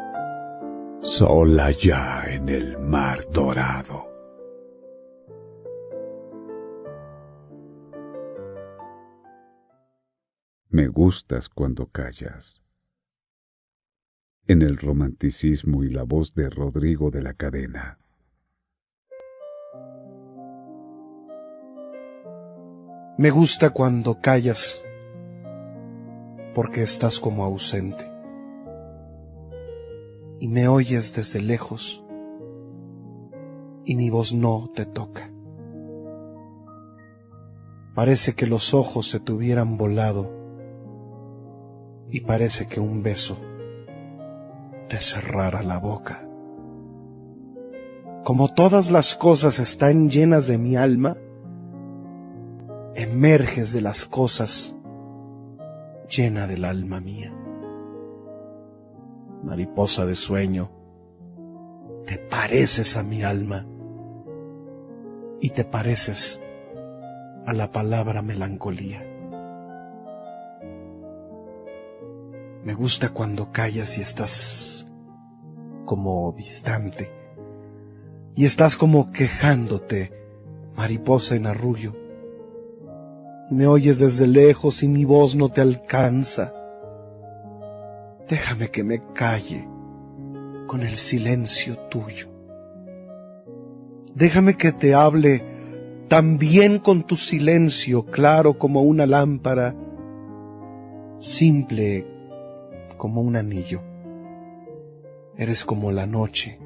sola 1.01 1.71
ya 1.71 2.25
en 2.27 2.49
el 2.49 2.79
mar 2.79 3.25
dorado. 3.33 4.08
Me 10.71 10.87
gustas 10.87 11.49
cuando 11.49 11.87
callas. 11.87 12.63
En 14.47 14.61
el 14.61 14.77
romanticismo 14.77 15.83
y 15.83 15.89
la 15.89 16.03
voz 16.03 16.35
de 16.35 16.51
Rodrigo 16.51 17.11
de 17.11 17.23
la 17.23 17.33
Cadena. 17.33 17.99
Me 23.17 23.31
gusta 23.31 23.71
cuando 23.71 24.21
callas, 24.21 24.85
porque 26.55 26.83
estás 26.83 27.19
como 27.19 27.45
ausente 27.45 28.05
y 30.39 30.49
me 30.49 30.69
oyes 30.69 31.15
desde 31.15 31.41
lejos 31.41 32.05
y 33.87 33.97
mi 33.97 34.11
voz 34.11 34.35
no 34.35 34.71
te 34.75 34.85
toca. 34.85 35.33
Parece 37.95 38.35
que 38.35 38.47
los 38.47 38.75
ojos 38.75 39.09
se 39.09 39.19
te 39.19 39.33
hubieran 39.33 39.79
volado 39.79 40.38
y 42.11 42.21
parece 42.21 42.67
que 42.67 42.81
un 42.81 43.03
beso 43.03 43.39
te 44.89 45.01
cerrara 45.01 45.63
la 45.63 45.79
boca. 45.79 46.27
Como 48.25 48.53
todas 48.53 48.91
las 48.91 49.15
cosas 49.15 49.59
están 49.59 50.11
llenas 50.11 50.47
de 50.47 50.59
mi 50.59 50.77
alma, 50.77 51.17
emerges 52.95 53.73
de 53.73 53.81
las 53.81 54.07
cosas 54.07 54.77
llena 56.09 56.47
del 56.47 56.65
alma 56.65 57.01
mía 57.01 57.33
mariposa 59.43 60.07
de 60.07 60.15
sueño, 60.15 60.71
te 62.07 62.19
pareces 62.19 62.97
a 62.97 63.03
mi 63.03 63.23
alma 63.23 63.67
y 65.41 65.51
te 65.51 65.65
pareces 65.65 66.43
a 67.47 67.53
la 67.53 67.71
palabra 67.73 68.23
melancolía. 68.23 69.08
Me 72.65 72.75
gusta 72.75 73.11
cuando 73.11 73.53
callas 73.53 73.99
y 73.99 74.01
estás 74.01 74.87
como 75.85 76.33
distante 76.37 77.11
y 78.35 78.45
estás 78.45 78.77
como 78.77 79.11
quejándote, 79.11 80.13
mariposa 80.77 81.35
en 81.35 81.47
arrullo. 81.47 81.97
Y 83.51 83.55
me 83.55 83.67
oyes 83.67 83.99
desde 83.99 84.27
lejos 84.27 84.83
y 84.83 84.89
mi 84.89 85.05
voz 85.05 85.35
no 85.35 85.49
te 85.49 85.61
alcanza 85.61 86.53
Déjame 88.29 88.71
que 88.71 88.85
me 88.85 89.03
calle 89.15 89.67
con 90.67 90.83
el 90.83 90.97
silencio 90.97 91.79
tuyo. 91.89 92.29
Déjame 94.15 94.59
que 94.59 94.73
te 94.73 94.93
hable 94.93 95.43
también 96.09 96.79
con 96.79 97.05
tu 97.05 97.17
silencio 97.17 98.05
claro 98.05 98.59
como 98.59 98.83
una 98.83 99.07
lámpara, 99.07 99.75
simple 101.19 102.07
como 102.99 103.23
un 103.23 103.37
anillo. 103.37 103.81
Eres 105.37 105.65
como 105.65 105.93
la 105.93 106.07
noche, 106.07 106.59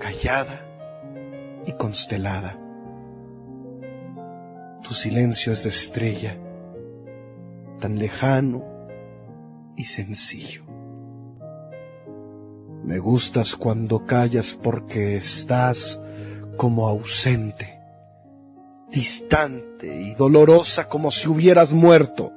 callada 0.00 0.66
y 1.66 1.72
constelada. 1.72 2.58
Tu 4.82 4.94
silencio 4.94 5.52
es 5.52 5.64
de 5.64 5.70
estrella, 5.70 6.38
tan 7.78 7.98
lejano 7.98 8.64
y 9.76 9.84
sencillo. 9.84 10.64
Me 12.82 12.98
gustas 12.98 13.54
cuando 13.54 14.06
callas 14.06 14.58
porque 14.60 15.16
estás 15.16 16.00
como 16.56 16.88
ausente, 16.88 17.78
distante 18.90 20.00
y 20.02 20.14
dolorosa 20.14 20.88
como 20.88 21.10
si 21.10 21.28
hubieras 21.28 21.74
muerto. 21.74 22.32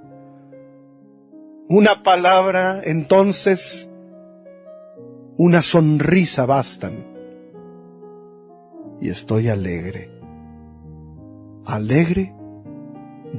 Una 1.73 2.03
palabra, 2.03 2.81
entonces, 2.83 3.89
una 5.37 5.61
sonrisa 5.61 6.45
bastan. 6.45 7.07
Y 8.99 9.07
estoy 9.07 9.47
alegre. 9.47 10.11
Alegre 11.65 12.35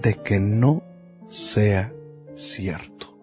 de 0.00 0.14
que 0.14 0.40
no 0.40 0.82
sea 1.28 1.92
cierto. 2.34 3.18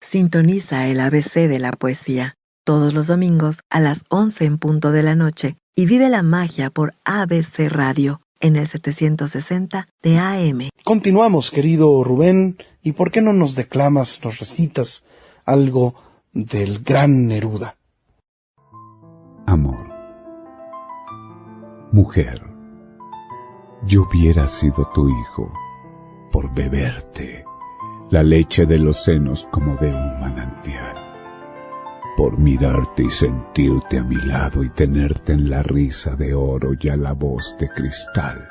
Sintoniza 0.00 0.88
el 0.88 1.00
ABC 1.00 1.34
de 1.34 1.58
la 1.58 1.72
poesía 1.72 2.32
todos 2.64 2.94
los 2.94 3.08
domingos 3.08 3.60
a 3.68 3.80
las 3.80 4.04
11 4.08 4.46
en 4.46 4.56
punto 4.56 4.90
de 4.90 5.02
la 5.02 5.14
noche 5.14 5.58
y 5.76 5.84
vive 5.84 6.08
la 6.08 6.22
magia 6.22 6.70
por 6.70 6.94
ABC 7.04 7.68
Radio 7.68 8.22
en 8.44 8.56
el 8.56 8.66
760 8.66 9.86
de 10.02 10.18
AM. 10.18 10.68
Continuamos, 10.84 11.50
querido 11.50 12.04
Rubén, 12.04 12.58
y 12.82 12.92
¿por 12.92 13.10
qué 13.10 13.22
no 13.22 13.32
nos 13.32 13.54
declamas, 13.54 14.20
nos 14.22 14.38
recitas 14.38 15.06
algo 15.46 15.94
del 16.34 16.84
gran 16.84 17.26
Neruda? 17.26 17.78
Amor. 19.46 19.88
Mujer, 21.90 22.42
yo 23.86 24.02
hubiera 24.02 24.46
sido 24.46 24.90
tu 24.94 25.08
hijo 25.08 25.50
por 26.30 26.54
beberte 26.54 27.44
la 28.10 28.22
leche 28.22 28.66
de 28.66 28.78
los 28.78 29.04
senos 29.04 29.48
como 29.50 29.74
de 29.76 29.88
un 29.88 30.20
manantial, 30.20 30.96
por 32.16 32.38
mirarte 32.38 33.04
y 33.04 33.10
sentirte 33.10 33.98
a 33.98 34.04
mi 34.04 34.16
lado 34.16 34.62
y 34.62 34.70
tenerte 34.70 35.32
en 35.32 35.50
la 35.50 35.62
risa 35.62 36.14
de 36.14 36.34
oro 36.34 36.72
y 36.78 36.88
a 36.88 36.96
la 36.96 37.12
voz 37.12 37.56
de 37.58 37.68
cristal, 37.68 38.46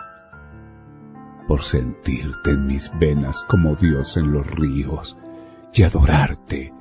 por 1.48 1.64
sentirte 1.64 2.52
en 2.52 2.68
mis 2.68 2.92
venas 3.00 3.44
como 3.48 3.76
Dios 3.76 4.18
en 4.18 4.32
los 4.32 4.46
ríos 4.48 5.18
y 5.74 5.84
adorarte 5.84 6.74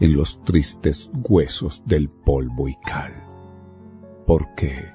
en 0.00 0.16
los 0.16 0.42
tristes 0.42 1.10
huesos 1.14 1.82
del 1.86 2.08
polvo 2.08 2.68
y 2.68 2.76
cal, 2.76 3.12
porque 4.26 4.92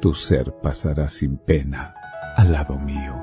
tu 0.00 0.14
ser 0.14 0.54
pasará 0.62 1.08
sin 1.08 1.36
pena 1.38 1.94
al 2.36 2.52
lado 2.52 2.78
mío 2.78 3.14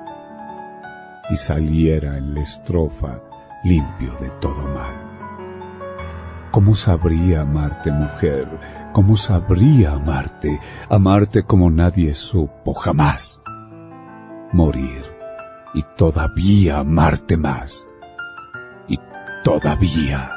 y 1.29 1.37
saliera 1.37 2.17
en 2.17 2.35
la 2.35 2.41
estrofa 2.41 3.21
limpio 3.63 4.13
de 4.19 4.29
todo 4.39 4.61
mal. 4.61 5.04
¿Cómo 6.55 6.73
sabría 6.73 7.41
amarte, 7.41 7.91
mujer? 7.91 8.47
¿Cómo 8.93 9.17
sabría 9.17 9.91
amarte? 9.91 10.61
Amarte 10.89 11.43
como 11.43 11.69
nadie 11.69 12.15
supo 12.15 12.73
jamás. 12.73 13.41
Morir 14.53 15.03
y 15.73 15.83
todavía 15.97 16.77
amarte 16.79 17.35
más. 17.35 17.85
Y 18.87 18.97
todavía 19.43 20.31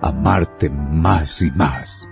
amarte 0.00 0.68
más 0.68 1.40
y 1.40 1.52
más. 1.52 2.08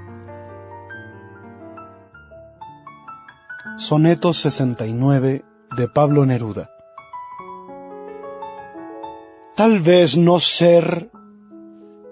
Soneto 3.77 4.33
69 4.33 5.45
de 5.77 5.89
Pablo 5.89 6.27
Neruda 6.27 6.71
Tal 9.57 9.81
vez 9.81 10.17
no 10.17 10.39
ser 10.39 11.11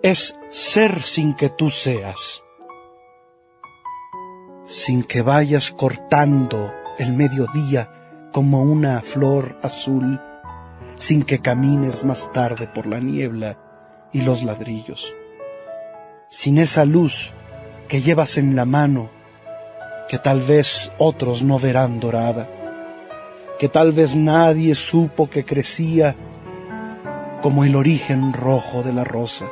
es 0.03 0.39
ser 0.49 1.03
sin 1.03 1.35
que 1.35 1.49
tú 1.49 1.71
seas, 1.71 2.45
sin 4.65 5.03
que 5.03 5.23
vayas 5.23 5.73
cortando 5.73 6.73
el 6.99 7.13
mediodía 7.13 8.29
como 8.33 8.63
una 8.63 9.01
flor 9.01 9.59
azul, 9.61 10.21
sin 10.95 11.25
que 11.25 11.41
camines 11.41 12.05
más 12.05 12.33
tarde 12.33 12.69
por 12.69 12.87
la 12.87 13.01
niebla 13.01 13.59
y 14.13 14.23
los 14.23 14.45
ladrillos, 14.45 15.17
sin 16.31 16.59
esa 16.59 16.85
luz 16.85 17.33
que 17.89 18.01
llevas 18.01 18.39
en 18.39 18.55
la 18.55 18.65
mano, 18.65 19.11
que 20.09 20.19
tal 20.19 20.43
vez 20.43 20.93
otros 20.99 21.43
no 21.43 21.59
verán 21.59 21.99
dorada, 21.99 22.49
que 23.59 23.69
tal 23.69 23.91
vez 23.91 24.15
nadie 24.15 24.77
supo 24.77 25.29
que 25.29 25.45
crecía 25.45 26.15
como 27.43 27.65
el 27.65 27.75
origen 27.75 28.33
rojo 28.33 28.85
de 28.85 28.93
la 28.93 29.03
rosa. 29.03 29.47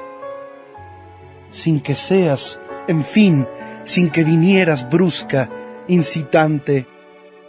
Sin 1.56 1.80
que 1.80 1.96
seas, 1.96 2.60
en 2.86 3.02
fin, 3.02 3.46
sin 3.82 4.10
que 4.10 4.24
vinieras 4.24 4.90
brusca, 4.90 5.48
incitante 5.88 6.86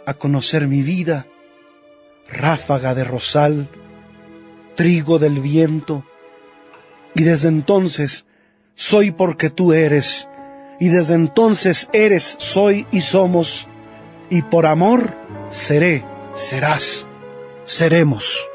a 0.06 0.14
conocer 0.14 0.66
mi 0.66 0.80
vida, 0.80 1.26
ráfaga 2.26 2.94
de 2.94 3.04
rosal, 3.04 3.68
trigo 4.76 5.18
del 5.18 5.40
viento, 5.40 6.04
y 7.14 7.22
desde 7.22 7.48
entonces 7.48 8.24
soy 8.74 9.10
porque 9.10 9.50
tú 9.50 9.74
eres, 9.74 10.26
y 10.80 10.88
desde 10.88 11.14
entonces 11.14 11.90
eres, 11.92 12.36
soy 12.38 12.86
y 12.90 13.02
somos, 13.02 13.68
y 14.30 14.40
por 14.40 14.64
amor 14.64 15.14
seré, 15.50 16.02
serás, 16.34 17.06
seremos. 17.64 18.48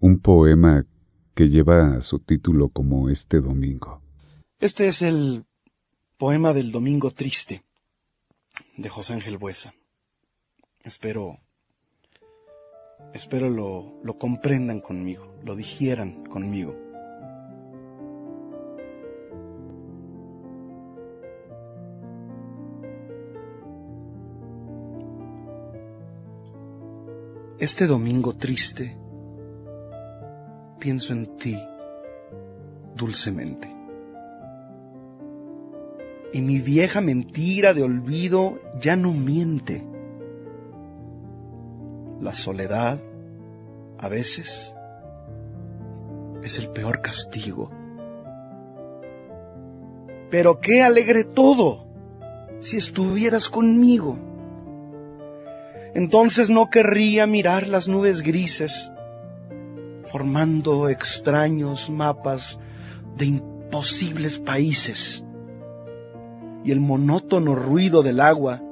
un 0.00 0.20
poema 0.20 0.84
que 1.38 1.48
lleva 1.48 2.00
su 2.00 2.18
título 2.18 2.68
como 2.68 3.10
este 3.10 3.38
domingo. 3.38 4.02
Este 4.58 4.88
es 4.88 5.02
el 5.02 5.44
poema 6.16 6.52
del 6.52 6.72
Domingo 6.72 7.12
Triste 7.12 7.62
de 8.76 8.88
José 8.88 9.12
Ángel 9.14 9.38
Buesa. 9.38 9.72
Espero, 10.82 11.38
espero 13.14 13.50
lo, 13.50 14.00
lo 14.02 14.18
comprendan 14.18 14.80
conmigo, 14.80 15.32
lo 15.44 15.54
digieran 15.54 16.24
conmigo. 16.26 16.74
Este 27.60 27.86
domingo 27.86 28.34
triste 28.34 28.98
pienso 30.78 31.12
en 31.12 31.36
ti 31.36 31.58
dulcemente. 32.94 33.74
Y 36.32 36.42
mi 36.42 36.58
vieja 36.58 37.00
mentira 37.00 37.72
de 37.72 37.82
olvido 37.82 38.58
ya 38.80 38.96
no 38.96 39.12
miente. 39.12 39.84
La 42.20 42.32
soledad, 42.32 43.00
a 43.98 44.08
veces, 44.08 44.74
es 46.42 46.58
el 46.58 46.68
peor 46.68 47.00
castigo. 47.00 47.70
Pero 50.30 50.60
qué 50.60 50.82
alegre 50.82 51.24
todo 51.24 51.86
si 52.60 52.76
estuvieras 52.76 53.48
conmigo. 53.48 54.18
Entonces 55.94 56.50
no 56.50 56.68
querría 56.68 57.26
mirar 57.26 57.66
las 57.66 57.88
nubes 57.88 58.22
grises 58.22 58.92
formando 60.10 60.88
extraños 60.88 61.90
mapas 61.90 62.58
de 63.16 63.26
imposibles 63.26 64.38
países. 64.38 65.24
Y 66.64 66.72
el 66.72 66.80
monótono 66.80 67.54
ruido 67.54 68.02
del 68.02 68.20
agua 68.20 68.62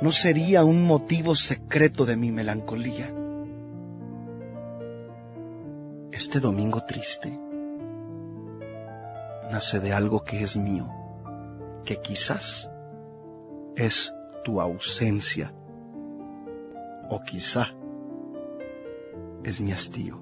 no 0.00 0.12
sería 0.12 0.64
un 0.64 0.84
motivo 0.84 1.34
secreto 1.34 2.04
de 2.04 2.16
mi 2.16 2.30
melancolía. 2.30 3.12
Este 6.12 6.40
domingo 6.40 6.82
triste 6.82 7.38
nace 9.50 9.80
de 9.80 9.92
algo 9.92 10.24
que 10.24 10.42
es 10.42 10.56
mío, 10.56 10.88
que 11.84 12.00
quizás 12.00 12.70
es 13.76 14.12
tu 14.44 14.60
ausencia, 14.60 15.52
o 17.08 17.20
quizá 17.20 17.72
es 19.44 19.60
mi 19.60 19.72
hastío. 19.72 20.18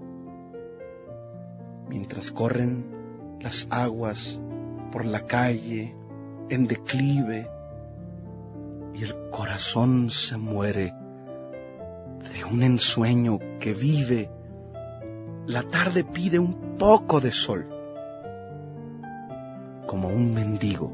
Mientras 1.89 2.31
corren 2.31 2.85
las 3.41 3.67
aguas 3.71 4.41
por 4.91 5.05
la 5.05 5.27
calle 5.27 5.95
en 6.49 6.67
declive 6.67 7.49
y 8.95 9.03
el 9.03 9.15
corazón 9.31 10.11
se 10.11 10.37
muere 10.37 10.95
de 12.33 12.45
un 12.45 12.63
ensueño 12.63 13.39
que 13.61 13.75
vive, 13.75 14.31
la 15.47 15.63
tarde 15.65 16.05
pide 16.05 16.39
un 16.39 16.77
poco 16.79 17.21
de 17.21 17.33
sol, 17.33 17.67
como 19.87 20.09
un 20.09 20.33
mendigo. 20.33 20.91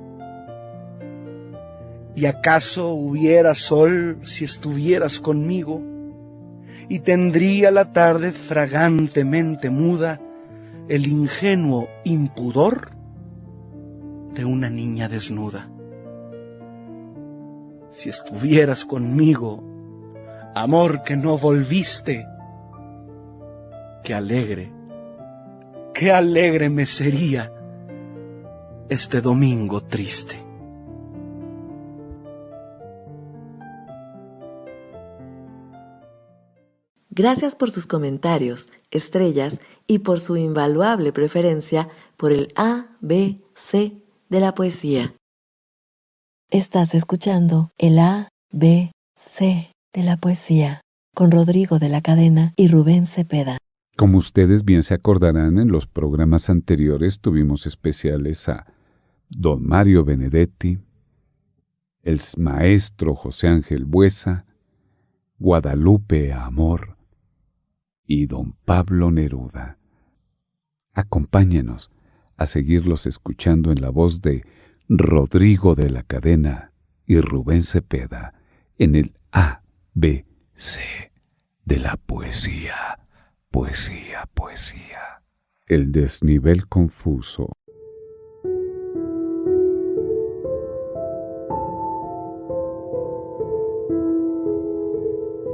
¿Y 2.17 2.27
acaso 2.27 2.89
hubiera 2.89 3.55
sol 3.55 4.19
si 4.25 4.45
estuvieras 4.45 5.21
conmigo? 5.21 5.81
Y 6.91 6.99
tendría 6.99 7.71
la 7.71 7.93
tarde 7.93 8.33
fragantemente 8.33 9.71
muda 9.71 10.21
el 10.89 11.07
ingenuo 11.07 11.89
impudor 12.03 12.91
de 14.35 14.45
una 14.45 14.69
niña 14.69 15.09
desnuda. 15.09 15.71
Si 17.91 18.09
estuvieras 18.09 18.85
conmigo, 18.85 19.63
amor 20.53 21.03
que 21.05 21.17
no 21.17 21.39
volviste, 21.39 22.27
qué 24.03 24.13
alegre, 24.13 24.73
qué 25.95 26.11
alegre 26.11 26.71
me 26.71 26.87
sería 26.87 27.53
este 28.89 29.21
domingo 29.21 29.85
triste. 29.85 30.50
Gracias 37.21 37.55
por 37.55 37.71
sus 37.71 37.87
comentarios, 37.87 38.71
estrellas 38.91 39.61
y 39.87 39.99
por 39.99 40.21
su 40.21 40.39
invaluable 40.39 41.13
preferencia 41.13 41.91
por 42.17 42.33
el 42.33 42.49
A, 42.57 42.97
B, 43.03 43.43
C 43.55 44.03
de 44.31 44.41
la 44.41 44.55
poesía. 44.55 45.15
Estás 46.49 46.95
escuchando 46.95 47.73
el 47.77 47.99
A, 47.99 48.31
B, 48.51 48.93
C 49.17 49.71
de 49.93 50.03
la 50.03 50.17
poesía 50.17 50.81
con 51.15 51.31
Rodrigo 51.31 51.79
de 51.79 51.91
la 51.91 52.01
Cadena 52.01 52.55
y 52.57 52.69
Rubén 52.69 53.05
Cepeda. 53.05 53.59
Como 53.99 54.17
ustedes 54.17 54.65
bien 54.65 54.83
se 54.83 54.95
acordarán, 54.95 55.59
en 55.59 55.69
los 55.69 55.87
programas 55.87 56.49
anteriores 56.49 57.21
tuvimos 57.21 57.67
especiales 57.67 58.49
a 58.49 58.65
don 59.29 59.63
Mario 59.63 60.07
Benedetti, 60.07 60.79
el 62.03 62.23
maestro 62.39 63.15
José 63.15 63.49
Ángel 63.49 63.85
Buesa, 63.85 64.47
Guadalupe 65.39 66.33
Amor 66.33 66.99
y 68.11 68.27
don 68.27 68.57
Pablo 68.65 69.13
Neruda. 69.13 69.79
Acompáñenos 70.95 71.93
a 72.37 72.45
seguirlos 72.45 73.07
escuchando 73.07 73.71
en 73.71 73.81
la 73.81 73.91
voz 73.91 74.21
de 74.21 74.45
Rodrigo 74.89 75.77
de 75.77 75.91
la 75.91 76.03
Cadena 76.03 76.73
y 77.07 77.21
Rubén 77.21 77.63
Cepeda 77.63 78.35
en 78.79 78.97
el 78.97 79.15
A, 79.31 79.63
B, 79.95 80.27
C 80.55 80.81
de 81.65 81.79
la 81.79 81.97
poesía, 81.97 82.99
poesía, 83.49 84.29
poesía. 84.35 85.23
El 85.69 85.93
desnivel 85.93 86.67
confuso. 86.67 87.53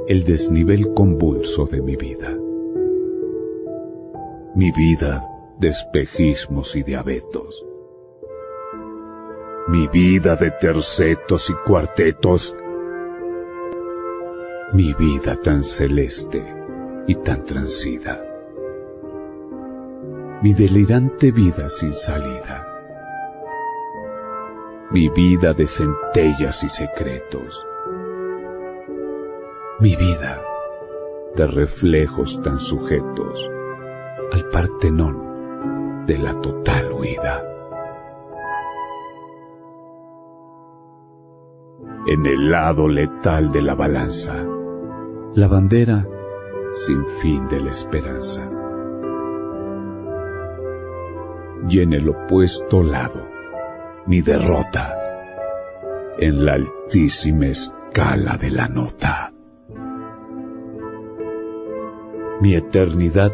El 0.07 0.23
desnivel 0.23 0.91
convulso 0.95 1.65
de 1.65 1.83
mi 1.83 1.95
vida. 1.95 2.35
Mi 4.57 4.71
vida 4.71 5.23
de 5.59 5.67
espejismos 5.67 6.75
y 6.75 6.81
de 6.81 6.95
abetos. 6.95 7.63
Mi 9.67 9.87
vida 9.87 10.35
de 10.35 10.49
tercetos 10.49 11.51
y 11.51 11.53
cuartetos. 11.63 12.57
Mi 14.73 14.95
vida 14.95 15.35
tan 15.35 15.63
celeste 15.63 16.43
y 17.05 17.13
tan 17.17 17.45
transida. 17.45 18.19
Mi 20.41 20.55
delirante 20.55 21.31
vida 21.31 21.69
sin 21.69 21.93
salida. 21.93 22.65
Mi 24.89 25.07
vida 25.09 25.53
de 25.53 25.67
centellas 25.67 26.63
y 26.63 26.69
secretos. 26.69 27.63
Mi 29.79 29.95
vida 29.95 30.41
de 31.35 31.45
reflejos 31.45 32.41
tan 32.41 32.59
sujetos 32.59 33.51
al 34.31 34.49
Partenón 34.49 36.05
de 36.05 36.17
la 36.17 36.33
total 36.41 36.91
huida. 36.91 37.43
En 42.07 42.25
el 42.25 42.49
lado 42.49 42.87
letal 42.87 43.51
de 43.51 43.61
la 43.61 43.75
balanza, 43.75 44.45
la 45.35 45.47
bandera 45.47 46.07
sin 46.73 47.05
fin 47.05 47.47
de 47.49 47.59
la 47.59 47.71
esperanza. 47.71 48.49
Y 51.69 51.81
en 51.81 51.93
el 51.93 52.07
opuesto 52.07 52.81
lado, 52.81 53.27
mi 54.05 54.21
derrota, 54.21 54.95
en 56.17 56.45
la 56.45 56.53
altísima 56.53 57.47
escala 57.47 58.37
de 58.37 58.51
la 58.51 58.67
nota. 58.69 59.33
Mi 62.39 62.55
eternidad 62.55 63.31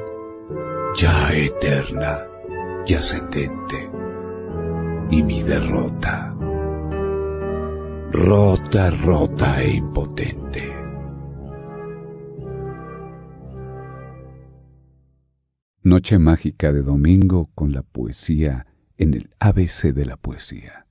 ya 0.95 1.33
eterna 1.33 2.27
y 2.85 2.93
ascendente, 2.93 3.89
y 5.09 5.23
mi 5.23 5.41
derrota, 5.41 6.35
rota, 8.11 8.89
rota 8.91 9.63
e 9.63 9.75
impotente. 9.75 10.71
Noche 15.81 16.19
mágica 16.19 16.71
de 16.71 16.81
domingo 16.81 17.49
con 17.55 17.73
la 17.73 17.81
poesía 17.81 18.67
en 18.97 19.15
el 19.15 19.31
ABC 19.39 19.93
de 19.93 20.05
la 20.05 20.15
poesía. 20.17 20.85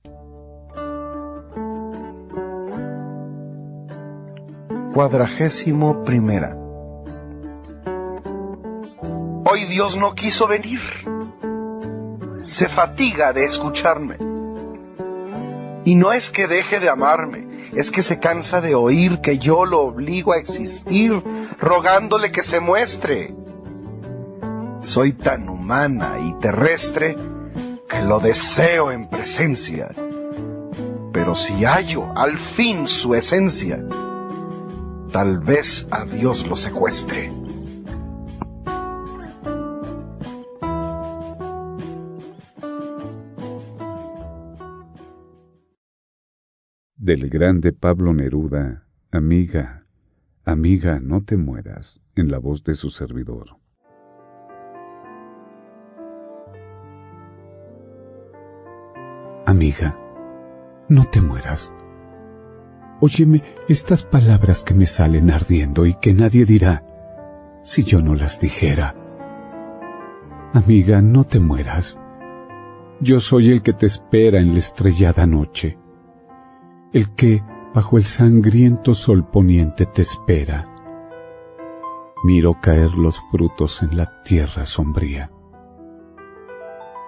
Cuadragésimo 4.93 6.03
primera. 6.03 6.62
Dios 9.73 9.97
no 9.97 10.13
quiso 10.13 10.45
venir. 10.45 10.79
Se 12.45 12.69
fatiga 12.69 13.33
de 13.33 13.45
escucharme. 13.45 14.17
Y 15.83 15.95
no 15.95 16.13
es 16.13 16.29
que 16.29 16.45
deje 16.45 16.79
de 16.79 16.89
amarme, 16.89 17.71
es 17.73 17.89
que 17.89 18.03
se 18.03 18.19
cansa 18.19 18.61
de 18.61 18.75
oír 18.75 19.19
que 19.19 19.39
yo 19.39 19.65
lo 19.65 19.81
obligo 19.81 20.31
a 20.31 20.37
existir, 20.37 21.23
rogándole 21.59 22.31
que 22.31 22.43
se 22.43 22.59
muestre. 22.59 23.33
Soy 24.81 25.13
tan 25.13 25.49
humana 25.49 26.19
y 26.21 26.33
terrestre 26.33 27.17
que 27.89 28.03
lo 28.03 28.19
deseo 28.19 28.91
en 28.91 29.09
presencia. 29.09 29.89
Pero 31.11 31.33
si 31.33 31.65
hallo 31.65 32.15
al 32.15 32.37
fin 32.37 32.87
su 32.87 33.15
esencia, 33.15 33.83
tal 35.11 35.39
vez 35.39 35.87
a 35.89 36.05
Dios 36.05 36.45
lo 36.45 36.55
secuestre. 36.55 37.42
Del 47.03 47.29
grande 47.29 47.73
Pablo 47.73 48.13
Neruda, 48.13 48.85
amiga, 49.11 49.85
amiga, 50.45 51.01
no 51.01 51.19
te 51.19 51.35
mueras, 51.35 52.01
en 52.15 52.31
la 52.31 52.37
voz 52.37 52.63
de 52.63 52.75
su 52.75 52.89
servidor. 52.91 53.57
Amiga, 59.45 59.99
no 60.87 61.03
te 61.11 61.19
mueras. 61.19 61.73
Óyeme 63.01 63.43
estas 63.67 64.05
palabras 64.05 64.63
que 64.63 64.73
me 64.73 64.85
salen 64.85 65.29
ardiendo 65.29 65.85
y 65.85 65.95
que 65.95 66.13
nadie 66.13 66.45
dirá 66.45 66.85
si 67.63 67.83
yo 67.83 68.01
no 68.01 68.15
las 68.15 68.39
dijera. 68.39 68.95
Amiga, 70.53 71.01
no 71.01 71.25
te 71.25 71.41
mueras. 71.41 71.99
Yo 73.01 73.19
soy 73.19 73.51
el 73.51 73.61
que 73.61 73.73
te 73.73 73.87
espera 73.87 74.39
en 74.39 74.53
la 74.53 74.59
estrellada 74.59 75.27
noche 75.27 75.82
el 76.93 77.09
que 77.15 77.43
bajo 77.73 77.97
el 77.97 78.05
sangriento 78.05 78.93
sol 78.93 79.25
poniente 79.25 79.87
te 79.87 80.03
espera. 80.03 80.69
Miro 82.23 82.59
caer 82.61 82.91
los 82.91 83.19
frutos 83.31 83.81
en 83.81 83.97
la 83.97 84.21
tierra 84.21 84.67
sombría. 84.67 85.31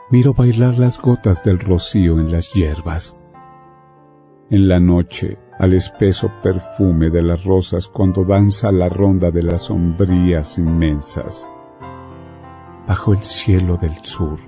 Miro 0.10 0.34
bailar 0.34 0.80
las 0.80 1.00
gotas 1.00 1.44
del 1.44 1.60
rocío 1.60 2.20
en 2.20 2.32
las 2.32 2.52
hierbas. 2.54 3.16
En 4.50 4.68
la 4.68 4.80
noche, 4.80 5.38
al 5.60 5.74
espeso 5.74 6.32
perfume 6.42 7.12
de 7.12 7.22
las 7.22 7.44
rosas 7.44 7.88
cuando 7.88 8.26
danza 8.26 8.72
la 8.72 8.90
ronda 8.90 9.30
de 9.30 9.44
las 9.44 9.64
sombrías 9.64 10.58
inmensas. 10.58 11.48
Bajo 12.88 13.14
el 13.14 13.20
cielo 13.20 13.78
del 13.78 14.04
sur, 14.04 14.40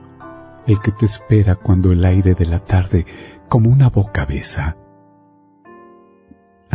el 0.66 0.80
que 0.82 0.92
te 0.92 1.06
espera 1.06 1.56
cuando 1.56 1.92
el 1.92 2.04
aire 2.06 2.34
de 2.34 2.46
la 2.48 2.60
tarde 2.60 3.06
como 3.48 3.70
una 3.70 3.90
boca 3.90 4.26
besa 4.26 4.78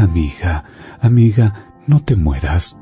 Amiga, 0.02 0.64
amiga, 1.00 1.74
no 1.86 2.00
te 2.00 2.16
mueras. 2.16 2.76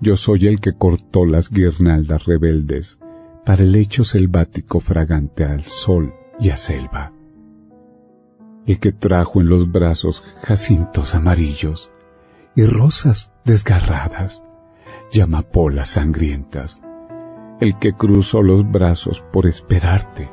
Yo 0.00 0.16
soy 0.16 0.46
el 0.46 0.60
que 0.60 0.74
cortó 0.74 1.26
las 1.26 1.50
guirnaldas 1.50 2.24
rebeldes 2.24 3.00
para 3.44 3.64
el 3.64 3.72
lecho 3.72 4.04
selvático 4.04 4.78
fragante 4.78 5.44
al 5.44 5.64
sol 5.64 6.14
y 6.38 6.50
a 6.50 6.56
selva. 6.56 7.12
El 8.64 8.78
que 8.78 8.92
trajo 8.92 9.40
en 9.40 9.48
los 9.48 9.72
brazos 9.72 10.22
jacintos 10.44 11.16
amarillos 11.16 11.90
y 12.54 12.64
rosas 12.64 13.32
desgarradas, 13.44 14.40
llamapolas 15.12 15.88
sangrientas. 15.88 16.80
El 17.58 17.76
que 17.76 17.92
cruzó 17.92 18.40
los 18.40 18.70
brazos 18.70 19.20
por 19.32 19.48
esperarte. 19.48 20.30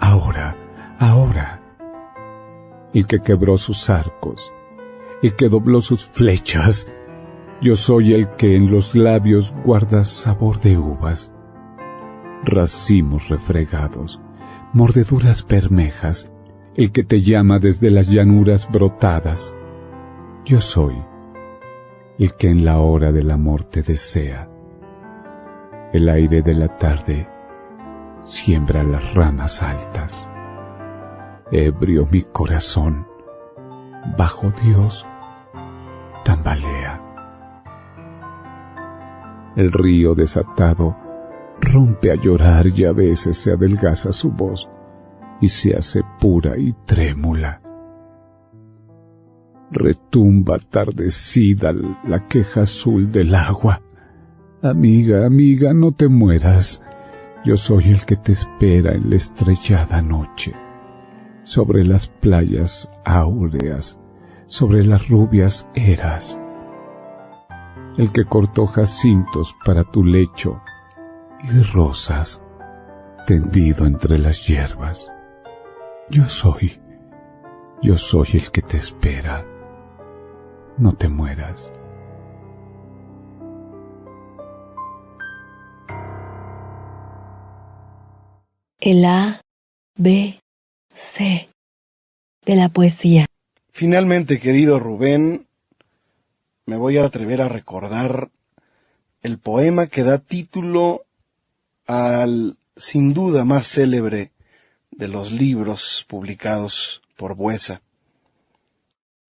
Ahora, 0.00 0.54
ahora. 0.98 1.62
El 2.92 3.06
que 3.06 3.20
quebró 3.20 3.56
sus 3.56 3.88
arcos 3.88 4.52
el 5.22 5.34
que 5.34 5.48
dobló 5.48 5.80
sus 5.80 6.04
flechas. 6.04 6.86
Yo 7.60 7.74
soy 7.74 8.14
el 8.14 8.28
que 8.36 8.54
en 8.54 8.70
los 8.70 8.94
labios 8.94 9.52
guarda 9.64 10.04
sabor 10.04 10.60
de 10.60 10.78
uvas, 10.78 11.32
racimos 12.44 13.28
refregados, 13.28 14.20
mordeduras 14.72 15.44
bermejas, 15.44 16.30
el 16.76 16.92
que 16.92 17.02
te 17.02 17.22
llama 17.22 17.58
desde 17.58 17.90
las 17.90 18.08
llanuras 18.08 18.70
brotadas. 18.70 19.56
Yo 20.44 20.60
soy 20.60 20.94
el 22.18 22.34
que 22.34 22.48
en 22.48 22.64
la 22.64 22.78
hora 22.78 23.10
del 23.10 23.32
amor 23.32 23.64
te 23.64 23.82
desea. 23.82 24.48
El 25.92 26.08
aire 26.08 26.42
de 26.42 26.54
la 26.54 26.76
tarde 26.76 27.28
siembra 28.24 28.84
las 28.84 29.14
ramas 29.14 29.62
altas. 29.62 30.28
Ebrio 31.50 32.06
mi 32.10 32.22
corazón, 32.22 33.07
bajo 34.16 34.50
Dios, 34.62 35.06
tambalea. 36.24 37.02
El 39.56 39.72
río 39.72 40.14
desatado 40.14 40.96
rompe 41.60 42.12
a 42.12 42.14
llorar 42.14 42.66
y 42.68 42.84
a 42.84 42.92
veces 42.92 43.36
se 43.36 43.52
adelgaza 43.52 44.12
su 44.12 44.30
voz 44.30 44.68
y 45.40 45.48
se 45.48 45.76
hace 45.76 46.02
pura 46.20 46.56
y 46.56 46.74
trémula. 46.84 47.60
Retumba 49.70 50.56
atardecida 50.56 51.72
la 51.72 52.26
queja 52.26 52.62
azul 52.62 53.12
del 53.12 53.34
agua. 53.34 53.82
Amiga, 54.62 55.26
amiga, 55.26 55.74
no 55.74 55.92
te 55.92 56.08
mueras. 56.08 56.82
Yo 57.44 57.56
soy 57.56 57.90
el 57.90 58.04
que 58.04 58.16
te 58.16 58.32
espera 58.32 58.92
en 58.94 59.10
la 59.10 59.16
estrellada 59.16 60.02
noche, 60.02 60.54
sobre 61.48 61.82
las 61.82 62.08
playas 62.08 62.90
áureas, 63.06 63.98
sobre 64.48 64.84
las 64.84 65.08
rubias 65.08 65.66
eras. 65.74 66.38
El 67.96 68.12
que 68.12 68.26
cortó 68.26 68.66
jacintos 68.66 69.56
para 69.64 69.82
tu 69.84 70.04
lecho 70.04 70.60
y 71.42 71.62
rosas 71.72 72.42
tendido 73.26 73.86
entre 73.86 74.18
las 74.18 74.46
hierbas. 74.46 75.10
Yo 76.10 76.28
soy, 76.28 76.82
yo 77.80 77.96
soy 77.96 78.28
el 78.34 78.50
que 78.50 78.60
te 78.60 78.76
espera. 78.76 79.46
No 80.76 80.92
te 80.96 81.08
mueras. 81.08 81.72
El 88.80 89.04
A, 89.06 89.40
B, 89.96 90.38
C 90.98 91.48
de 92.44 92.56
la 92.56 92.70
poesía. 92.70 93.26
Finalmente, 93.70 94.40
querido 94.40 94.80
Rubén, 94.80 95.46
me 96.66 96.76
voy 96.76 96.98
a 96.98 97.04
atrever 97.04 97.40
a 97.40 97.48
recordar 97.48 98.32
el 99.22 99.38
poema 99.38 99.86
que 99.86 100.02
da 100.02 100.18
título 100.18 101.06
al 101.86 102.58
sin 102.76 103.14
duda 103.14 103.44
más 103.44 103.68
célebre 103.68 104.32
de 104.90 105.06
los 105.06 105.30
libros 105.30 106.04
publicados 106.08 107.00
por 107.16 107.36
Buesa. 107.36 107.80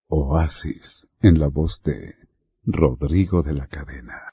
Oasis, 0.10 1.08
en 1.22 1.40
la 1.40 1.48
voz 1.48 1.82
de 1.84 2.16
Rodrigo 2.66 3.42
de 3.42 3.54
la 3.54 3.68
Cadena. 3.68 4.33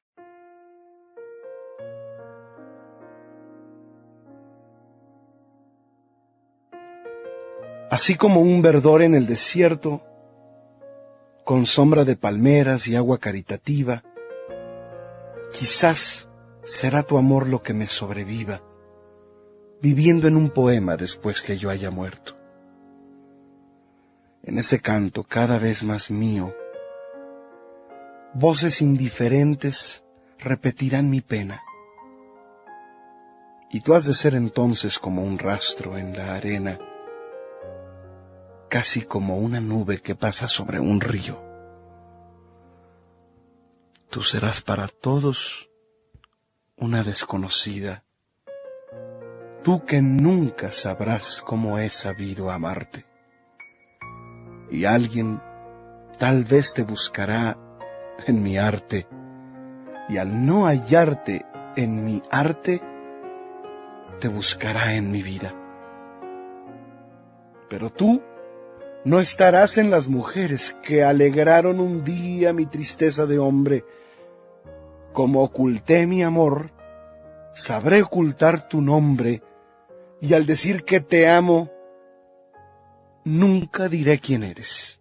Así 7.90 8.14
como 8.14 8.40
un 8.40 8.62
verdor 8.62 9.02
en 9.02 9.16
el 9.16 9.26
desierto, 9.26 10.00
con 11.42 11.66
sombra 11.66 12.04
de 12.04 12.14
palmeras 12.14 12.86
y 12.86 12.94
agua 12.94 13.18
caritativa, 13.18 14.04
quizás 15.52 16.28
será 16.62 17.02
tu 17.02 17.18
amor 17.18 17.48
lo 17.48 17.64
que 17.64 17.74
me 17.74 17.88
sobreviva, 17.88 18.62
viviendo 19.82 20.28
en 20.28 20.36
un 20.36 20.50
poema 20.50 20.96
después 20.96 21.42
que 21.42 21.58
yo 21.58 21.68
haya 21.68 21.90
muerto. 21.90 22.36
En 24.44 24.58
ese 24.58 24.78
canto 24.78 25.24
cada 25.24 25.58
vez 25.58 25.82
más 25.82 26.12
mío, 26.12 26.54
voces 28.34 28.82
indiferentes 28.82 30.04
repetirán 30.38 31.10
mi 31.10 31.22
pena. 31.22 31.60
Y 33.68 33.80
tú 33.80 33.94
has 33.94 34.06
de 34.06 34.14
ser 34.14 34.36
entonces 34.36 35.00
como 35.00 35.24
un 35.24 35.40
rastro 35.40 35.98
en 35.98 36.16
la 36.16 36.36
arena, 36.36 36.78
casi 38.70 39.02
como 39.02 39.36
una 39.36 39.60
nube 39.60 40.00
que 40.00 40.14
pasa 40.14 40.46
sobre 40.46 40.78
un 40.78 41.00
río. 41.00 41.42
Tú 44.08 44.22
serás 44.22 44.62
para 44.62 44.86
todos 44.86 45.68
una 46.76 47.02
desconocida, 47.02 48.04
tú 49.64 49.84
que 49.84 50.00
nunca 50.00 50.70
sabrás 50.70 51.42
cómo 51.44 51.78
he 51.78 51.90
sabido 51.90 52.50
amarte. 52.50 53.04
Y 54.70 54.84
alguien 54.84 55.42
tal 56.18 56.44
vez 56.44 56.72
te 56.72 56.84
buscará 56.84 57.58
en 58.24 58.40
mi 58.40 58.56
arte, 58.56 59.08
y 60.08 60.18
al 60.18 60.46
no 60.46 60.66
hallarte 60.66 61.44
en 61.74 62.04
mi 62.04 62.22
arte, 62.30 62.80
te 64.20 64.28
buscará 64.28 64.94
en 64.94 65.10
mi 65.10 65.22
vida. 65.22 65.54
Pero 67.68 67.90
tú 67.90 68.22
no 69.04 69.20
estarás 69.20 69.78
en 69.78 69.90
las 69.90 70.08
mujeres 70.08 70.76
que 70.82 71.02
alegraron 71.02 71.80
un 71.80 72.04
día 72.04 72.52
mi 72.52 72.66
tristeza 72.66 73.26
de 73.26 73.38
hombre, 73.38 73.84
como 75.12 75.42
oculté 75.42 76.06
mi 76.06 76.22
amor, 76.22 76.70
sabré 77.54 78.02
ocultar 78.02 78.68
tu 78.68 78.80
nombre, 78.80 79.42
y 80.20 80.34
al 80.34 80.44
decir 80.44 80.84
que 80.84 81.00
te 81.00 81.28
amo, 81.28 81.70
nunca 83.24 83.88
diré 83.88 84.18
quién 84.18 84.42
eres. 84.42 85.00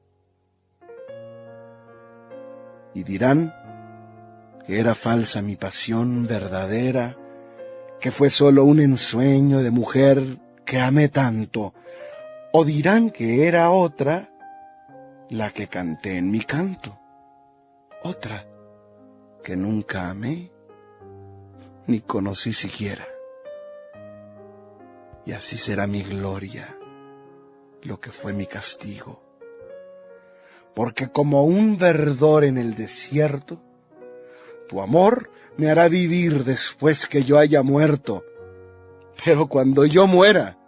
Y 2.93 3.03
dirán 3.03 3.53
que 4.65 4.79
era 4.79 4.95
falsa 4.95 5.41
mi 5.41 5.55
pasión 5.55 6.25
verdadera, 6.25 7.17
que 7.99 8.11
fue 8.11 8.29
solo 8.29 8.63
un 8.63 8.79
ensueño 8.79 9.61
de 9.61 9.71
mujer 9.71 10.23
que 10.65 10.79
amé 10.79 11.09
tanto, 11.09 11.73
o 12.51 12.65
dirán 12.65 13.11
que 13.11 13.47
era 13.47 13.69
otra 13.71 14.29
la 15.29 15.51
que 15.51 15.67
canté 15.67 16.17
en 16.17 16.31
mi 16.31 16.41
canto, 16.41 16.99
otra 18.03 18.47
que 19.43 19.55
nunca 19.55 20.09
amé 20.09 20.51
ni 21.85 22.01
conocí 22.01 22.53
siquiera. 22.53 23.07
Y 25.25 25.31
así 25.31 25.57
será 25.57 25.85
mi 25.85 26.01
gloria, 26.03 26.77
lo 27.83 27.99
que 27.99 28.11
fue 28.11 28.33
mi 28.33 28.47
castigo. 28.47 29.21
Porque 30.73 31.09
como 31.09 31.43
un 31.45 31.77
verdor 31.77 32.43
en 32.43 32.57
el 32.57 32.75
desierto, 32.75 33.61
tu 34.67 34.81
amor 34.81 35.29
me 35.57 35.69
hará 35.69 35.87
vivir 35.87 36.43
después 36.43 37.07
que 37.07 37.23
yo 37.23 37.37
haya 37.37 37.63
muerto. 37.63 38.23
Pero 39.23 39.47
cuando 39.47 39.85
yo 39.85 40.07
muera, 40.07 40.58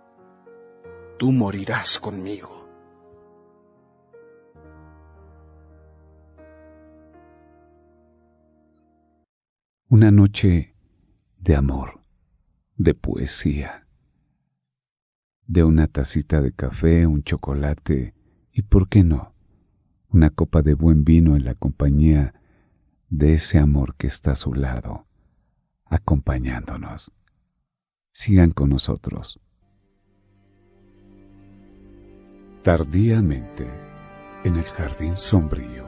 tú 1.21 1.31
morirás 1.31 1.99
conmigo. 1.99 2.67
Una 9.87 10.09
noche 10.09 10.73
de 11.37 11.55
amor, 11.55 12.01
de 12.75 12.95
poesía, 12.95 13.87
de 15.45 15.63
una 15.63 15.85
tacita 15.85 16.41
de 16.41 16.53
café, 16.53 17.05
un 17.05 17.21
chocolate 17.21 18.15
y, 18.51 18.63
¿por 18.63 18.89
qué 18.89 19.03
no?, 19.03 19.35
una 20.07 20.31
copa 20.31 20.63
de 20.63 20.73
buen 20.73 21.03
vino 21.03 21.35
en 21.35 21.45
la 21.45 21.53
compañía 21.53 22.33
de 23.09 23.35
ese 23.35 23.59
amor 23.59 23.93
que 23.95 24.07
está 24.07 24.31
a 24.31 24.35
su 24.35 24.55
lado, 24.55 25.05
acompañándonos. 25.85 27.11
Sigan 28.11 28.49
con 28.49 28.71
nosotros. 28.71 29.39
Tardíamente, 32.63 33.67
en 34.43 34.55
el 34.55 34.65
jardín 34.65 35.17
sombrío, 35.17 35.87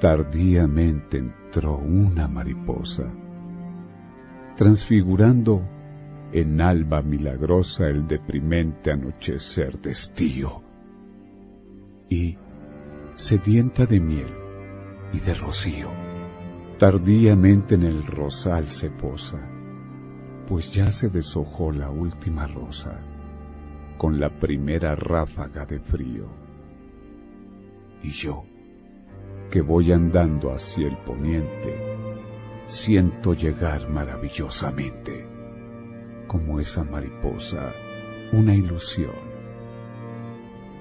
tardíamente 0.00 1.18
entró 1.18 1.76
una 1.76 2.26
mariposa, 2.26 3.04
transfigurando 4.56 5.60
en 6.32 6.62
alba 6.62 7.02
milagrosa 7.02 7.88
el 7.88 8.06
deprimente 8.06 8.90
anochecer 8.90 9.78
de 9.82 9.90
estío, 9.90 10.62
y, 12.08 12.38
sedienta 13.14 13.84
de 13.84 14.00
miel 14.00 14.32
y 15.12 15.20
de 15.20 15.34
rocío, 15.34 15.88
tardíamente 16.78 17.74
en 17.74 17.82
el 17.82 18.02
rosal 18.02 18.68
se 18.68 18.88
posa, 18.88 19.46
pues 20.46 20.72
ya 20.72 20.90
se 20.90 21.10
deshojó 21.10 21.70
la 21.70 21.90
última 21.90 22.46
rosa 22.46 22.98
con 23.98 24.18
la 24.18 24.30
primera 24.30 24.94
ráfaga 24.94 25.66
de 25.66 25.80
frío. 25.80 26.26
Y 28.02 28.10
yo, 28.10 28.44
que 29.50 29.60
voy 29.60 29.92
andando 29.92 30.52
hacia 30.52 30.86
el 30.86 30.96
poniente, 30.98 31.76
siento 32.68 33.34
llegar 33.34 33.88
maravillosamente, 33.88 35.26
como 36.28 36.60
esa 36.60 36.84
mariposa, 36.84 37.72
una 38.32 38.54
ilusión. 38.54 39.28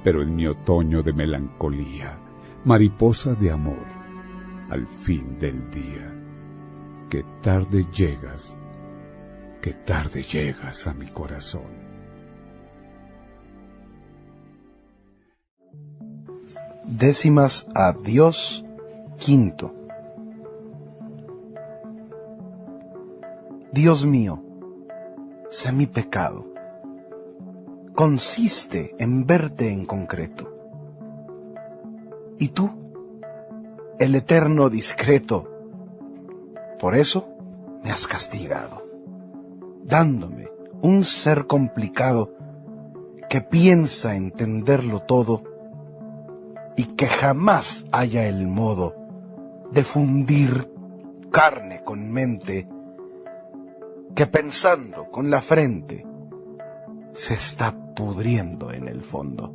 Pero 0.04 0.22
en 0.22 0.36
mi 0.36 0.46
otoño 0.46 1.02
de 1.02 1.12
melancolía, 1.12 2.20
mariposa 2.66 3.34
de 3.34 3.52
amor, 3.52 3.86
al 4.70 4.86
fin 4.86 5.40
del 5.40 5.72
día. 5.72 6.14
Que 7.10 7.24
tarde 7.42 7.86
llegas, 7.94 8.58
que 9.62 9.74
tarde 9.74 10.22
llegas 10.22 10.86
a 10.88 10.94
mi 10.94 11.08
corazón. 11.08 11.77
Décimas 16.88 17.68
a 17.76 17.92
Dios 17.92 18.64
quinto. 19.18 19.74
Dios 23.74 24.06
mío, 24.06 24.42
sé 25.50 25.74
mi 25.74 25.86
pecado. 25.86 26.46
Consiste 27.94 28.96
en 29.00 29.26
verte 29.26 29.70
en 29.70 29.86
concreto. 29.86 30.50
¿Y 32.40 32.48
tú? 32.48 32.70
El 34.00 34.16
eterno 34.16 34.70
discreto. 34.70 35.46
Por 36.80 36.96
eso 36.96 37.28
me 37.84 37.92
has 37.92 38.08
castigado, 38.08 38.82
dándome 39.84 40.48
un 40.82 41.04
ser 41.04 41.48
complicado 41.48 42.32
que 43.30 43.42
piensa 43.42 44.16
entenderlo 44.16 45.02
todo 45.02 45.57
y 46.78 46.86
que 46.96 47.08
jamás 47.08 47.86
haya 47.92 48.28
el 48.28 48.48
modo 48.48 48.96
de 49.72 49.84
fundir 49.84 50.70
carne 51.32 51.82
con 51.84 52.12
mente, 52.12 52.70
que 54.16 54.28
pensando 54.28 55.10
con 55.12 55.30
la 55.30 55.42
frente 55.42 56.06
se 57.14 57.34
está 57.34 57.76
pudriendo 57.96 58.72
en 58.72 58.88
el 58.88 59.02
fondo. 59.02 59.54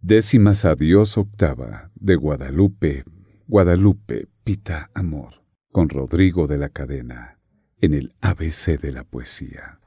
Décimas 0.00 0.64
a 0.64 0.76
Dios 0.76 1.18
octava 1.18 1.90
de 1.94 2.14
Guadalupe, 2.14 3.04
Guadalupe 3.48 4.28
Pita 4.44 4.90
Amor, 4.94 5.42
con 5.72 5.88
Rodrigo 5.88 6.46
de 6.46 6.58
la 6.58 6.68
Cadena, 6.68 7.38
en 7.80 7.94
el 7.94 8.14
ABC 8.20 8.78
de 8.78 8.92
la 8.92 9.02
poesía. 9.02 9.80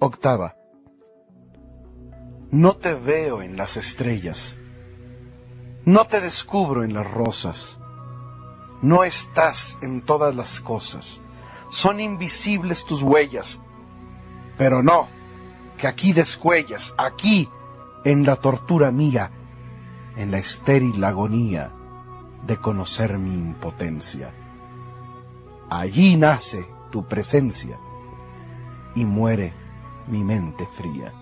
Octava. 0.00 0.59
No 2.52 2.74
te 2.74 2.94
veo 2.94 3.42
en 3.42 3.56
las 3.56 3.76
estrellas, 3.76 4.58
no 5.84 6.06
te 6.06 6.20
descubro 6.20 6.82
en 6.82 6.94
las 6.94 7.08
rosas, 7.08 7.78
no 8.82 9.04
estás 9.04 9.78
en 9.82 10.02
todas 10.02 10.34
las 10.34 10.60
cosas, 10.60 11.20
son 11.70 12.00
invisibles 12.00 12.84
tus 12.84 13.02
huellas, 13.02 13.60
pero 14.58 14.82
no, 14.82 15.08
que 15.78 15.86
aquí 15.86 16.12
descuellas, 16.12 16.92
aquí, 16.98 17.48
en 18.04 18.26
la 18.26 18.34
tortura 18.34 18.90
mía, 18.90 19.30
en 20.16 20.32
la 20.32 20.38
estéril 20.38 21.04
agonía 21.04 21.72
de 22.46 22.56
conocer 22.56 23.16
mi 23.18 23.32
impotencia. 23.32 24.34
Allí 25.70 26.16
nace 26.16 26.68
tu 26.90 27.06
presencia 27.06 27.78
y 28.96 29.04
muere 29.04 29.54
mi 30.08 30.24
mente 30.24 30.66
fría. 30.66 31.14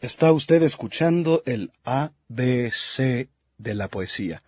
Está 0.00 0.30
usted 0.32 0.62
escuchando 0.62 1.42
el 1.46 1.72
ABC 1.84 3.28
de 3.56 3.74
la 3.74 3.88
poesía, 3.88 4.42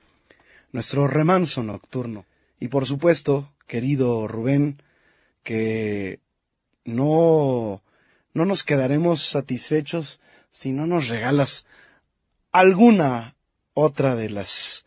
nuestro 0.72 1.08
remanso 1.08 1.62
nocturno. 1.62 2.26
Y 2.60 2.68
por 2.68 2.84
supuesto, 2.84 3.50
querido 3.66 4.28
Rubén, 4.28 4.82
que 5.42 6.20
no, 6.84 7.82
no 8.34 8.44
nos 8.44 8.62
quedaremos 8.62 9.22
satisfechos 9.22 10.20
si 10.50 10.72
no 10.72 10.86
nos 10.86 11.08
regalas 11.08 11.64
alguna 12.52 13.34
otra 13.72 14.16
de 14.16 14.28
las 14.28 14.84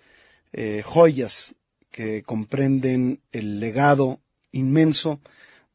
eh, 0.54 0.84
joyas 0.86 1.56
que 1.90 2.22
comprenden 2.22 3.20
el 3.32 3.60
legado 3.60 4.20
inmenso 4.52 5.20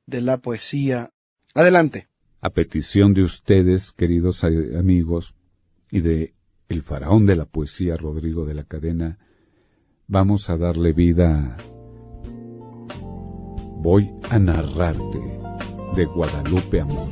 de 0.07 0.20
la 0.20 0.37
poesía. 0.37 1.11
Adelante. 1.55 2.07
A 2.47 2.51
petición 2.51 3.12
de 3.12 3.24
ustedes, 3.24 3.90
queridos 3.90 4.44
amigos, 4.44 5.34
y 5.90 5.99
de 5.99 6.32
el 6.68 6.84
faraón 6.84 7.26
de 7.26 7.34
la 7.34 7.44
poesía, 7.44 7.97
Rodrigo 7.97 8.44
de 8.44 8.55
la 8.55 8.62
Cadena, 8.62 9.18
vamos 10.07 10.49
a 10.49 10.57
darle 10.57 10.92
vida 10.92 11.57
Voy 13.78 14.12
a 14.30 14.38
narrarte 14.38 15.18
de 15.97 16.05
Guadalupe 16.05 16.80
Amor. 16.82 17.09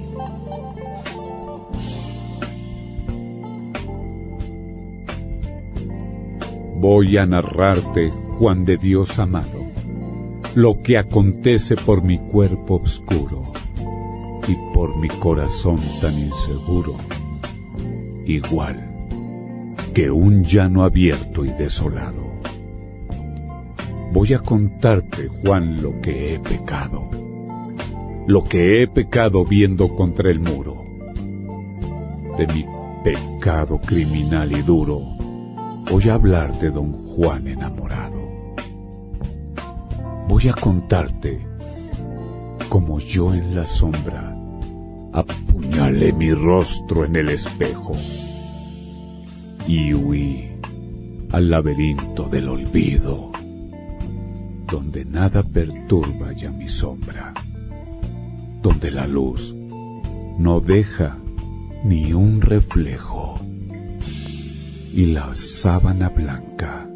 Voy 6.80 7.16
a 7.16 7.26
narrarte, 7.26 8.08
Juan 8.38 8.64
de 8.64 8.76
Dios 8.76 9.18
amado, 9.18 9.66
lo 10.54 10.80
que 10.80 10.96
acontece 10.96 11.74
por 11.74 12.04
mi 12.04 12.18
cuerpo 12.18 12.76
oscuro 12.76 13.53
y 14.46 14.56
por 14.74 14.96
mi 14.96 15.08
corazón 15.08 15.80
tan 16.00 16.18
inseguro, 16.18 16.96
igual 18.26 18.90
que 19.94 20.10
un 20.10 20.42
llano 20.42 20.84
abierto 20.84 21.44
y 21.44 21.50
desolado. 21.50 22.24
Voy 24.12 24.34
a 24.34 24.40
contarte, 24.40 25.28
Juan, 25.28 25.82
lo 25.82 26.00
que 26.00 26.34
he 26.34 26.38
pecado, 26.38 27.08
lo 28.26 28.44
que 28.44 28.82
he 28.82 28.88
pecado 28.88 29.44
viendo 29.44 29.94
contra 29.94 30.30
el 30.30 30.40
muro, 30.40 30.82
de 32.36 32.46
mi 32.46 32.64
pecado 33.02 33.80
criminal 33.80 34.52
y 34.52 34.62
duro. 34.62 35.00
Voy 35.90 36.08
a 36.08 36.14
hablarte, 36.14 36.70
don 36.70 36.92
Juan 36.92 37.46
enamorado. 37.46 38.22
Voy 40.28 40.48
a 40.48 40.54
contarte 40.54 41.46
como 42.68 42.98
yo 42.98 43.34
en 43.34 43.54
la 43.54 43.66
sombra 43.66 44.33
apuñalé 45.14 46.12
mi 46.12 46.32
rostro 46.34 47.06
en 47.06 47.16
el 47.16 47.30
espejo 47.30 47.94
y 49.66 49.94
huí 49.94 50.50
al 51.30 51.48
laberinto 51.48 52.24
del 52.24 52.48
olvido 52.48 53.32
donde 54.74 55.04
nada 55.04 55.44
perturba 55.44 56.32
ya 56.32 56.50
mi 56.50 56.68
sombra, 56.68 57.32
donde 58.60 58.90
la 58.90 59.06
luz 59.06 59.54
no 60.36 60.58
deja 60.58 61.16
ni 61.84 62.12
un 62.12 62.40
reflejo, 62.40 63.38
y 64.92 65.06
la 65.06 65.32
sábana 65.34 66.08
blanca, 66.08 66.88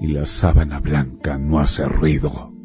y 0.00 0.08
la 0.08 0.26
sábana 0.26 0.80
blanca 0.80 1.38
no 1.38 1.60
hace 1.60 1.84
ruido. 1.84 2.55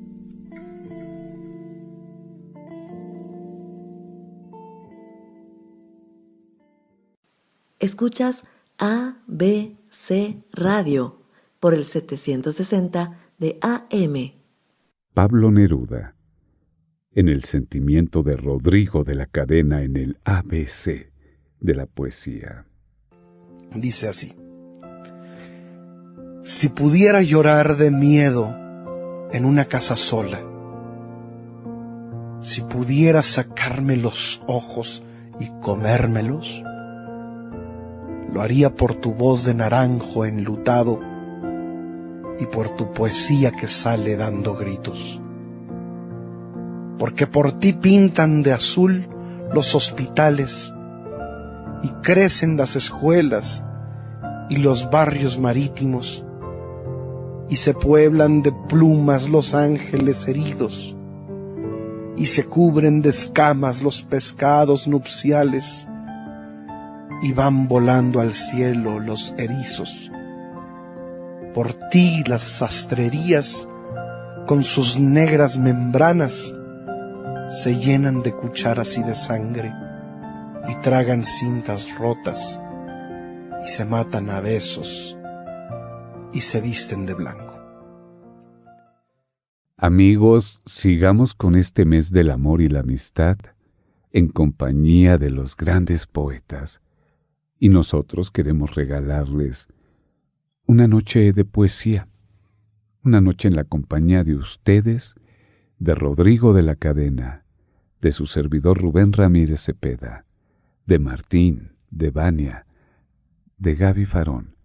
Escuchas 7.81 8.43
A, 8.77 9.23
B, 9.25 9.75
C 9.89 10.43
Radio 10.53 11.23
por 11.59 11.73
el 11.73 11.85
760 11.85 13.17
de 13.39 13.57
AM. 13.59 14.33
Pablo 15.15 15.49
Neruda, 15.49 16.13
en 17.15 17.27
el 17.27 17.43
sentimiento 17.43 18.21
de 18.21 18.37
Rodrigo 18.37 19.03
de 19.03 19.15
la 19.15 19.25
Cadena 19.25 19.81
en 19.81 19.97
el 19.97 20.19
ABC 20.25 21.11
de 21.59 21.73
la 21.73 21.87
poesía. 21.87 22.67
Dice 23.73 24.07
así. 24.07 24.35
Si 26.43 26.69
pudiera 26.69 27.23
llorar 27.23 27.77
de 27.77 27.89
miedo 27.89 28.55
en 29.31 29.43
una 29.43 29.65
casa 29.65 29.95
sola, 29.95 30.39
si 32.41 32.61
pudiera 32.61 33.23
sacarme 33.23 33.97
los 33.97 34.43
ojos 34.45 35.01
y 35.39 35.49
comérmelos, 35.61 36.63
lo 38.33 38.41
haría 38.41 38.73
por 38.73 38.95
tu 38.95 39.13
voz 39.13 39.43
de 39.43 39.53
naranjo 39.53 40.25
enlutado 40.25 40.99
y 42.39 42.45
por 42.45 42.69
tu 42.69 42.91
poesía 42.93 43.51
que 43.51 43.67
sale 43.67 44.15
dando 44.15 44.55
gritos. 44.55 45.21
Porque 46.97 47.27
por 47.27 47.51
ti 47.53 47.73
pintan 47.73 48.41
de 48.41 48.53
azul 48.53 49.07
los 49.53 49.75
hospitales 49.75 50.73
y 51.83 51.89
crecen 52.01 52.57
las 52.57 52.75
escuelas 52.75 53.65
y 54.49 54.57
los 54.57 54.89
barrios 54.89 55.39
marítimos 55.39 56.25
y 57.49 57.57
se 57.57 57.73
pueblan 57.73 58.41
de 58.41 58.53
plumas 58.69 59.29
los 59.29 59.53
ángeles 59.53 60.27
heridos 60.27 60.95
y 62.15 62.27
se 62.27 62.45
cubren 62.45 63.01
de 63.01 63.09
escamas 63.09 63.81
los 63.81 64.03
pescados 64.03 64.87
nupciales 64.87 65.87
y 67.21 67.33
van 67.33 67.67
volando 67.67 68.19
al 68.19 68.33
cielo 68.33 68.99
los 68.99 69.33
erizos 69.37 70.11
por 71.53 71.73
ti 71.89 72.23
las 72.25 72.43
sastrerías 72.43 73.67
con 74.47 74.63
sus 74.63 74.99
negras 74.99 75.57
membranas 75.57 76.55
se 77.49 77.77
llenan 77.77 78.23
de 78.23 78.33
cucharas 78.33 78.97
y 78.97 79.03
de 79.03 79.15
sangre 79.15 79.73
y 80.69 80.75
tragan 80.81 81.23
cintas 81.25 81.97
rotas 81.97 82.59
y 83.63 83.67
se 83.67 83.85
matan 83.85 84.29
a 84.29 84.39
besos 84.39 85.17
y 86.33 86.41
se 86.41 86.61
visten 86.61 87.05
de 87.05 87.13
blanco. 87.13 87.59
Amigos, 89.75 90.61
sigamos 90.65 91.33
con 91.33 91.55
este 91.55 91.83
mes 91.85 92.11
del 92.11 92.29
amor 92.29 92.61
y 92.61 92.69
la 92.69 92.81
amistad 92.81 93.37
en 94.11 94.27
compañía 94.27 95.17
de 95.17 95.29
los 95.29 95.57
grandes 95.57 96.07
poetas 96.07 96.81
y 97.61 97.69
nosotros 97.69 98.31
queremos 98.31 98.73
regalarles 98.73 99.67
una 100.65 100.87
noche 100.87 101.31
de 101.31 101.45
poesía, 101.45 102.07
una 103.03 103.21
noche 103.21 103.47
en 103.49 103.55
la 103.55 103.65
compañía 103.65 104.23
de 104.23 104.35
ustedes, 104.35 105.13
de 105.77 105.93
Rodrigo 105.93 106.55
de 106.55 106.63
la 106.63 106.75
Cadena, 106.75 107.45
de 108.01 108.11
su 108.11 108.25
servidor 108.25 108.81
Rubén 108.81 109.13
Ramírez 109.13 109.61
Cepeda, 109.61 110.25
de 110.87 110.97
Martín, 110.97 111.73
de 111.91 112.09
Vania, 112.09 112.65
de 113.59 113.75
Gaby 113.75 114.05
Farón, 114.05 114.55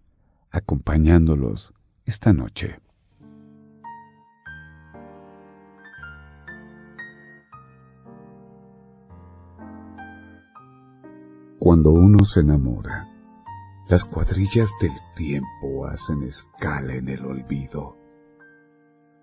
acompañándolos 0.49 1.75
esta 2.03 2.33
noche. 2.33 2.79
Se 12.23 12.41
enamora, 12.41 13.07
las 13.87 14.03
cuadrillas 14.03 14.69
del 14.81 14.91
tiempo 15.15 15.85
hacen 15.85 16.23
escala 16.23 16.95
en 16.95 17.09
el 17.09 17.25
olvido. 17.25 17.97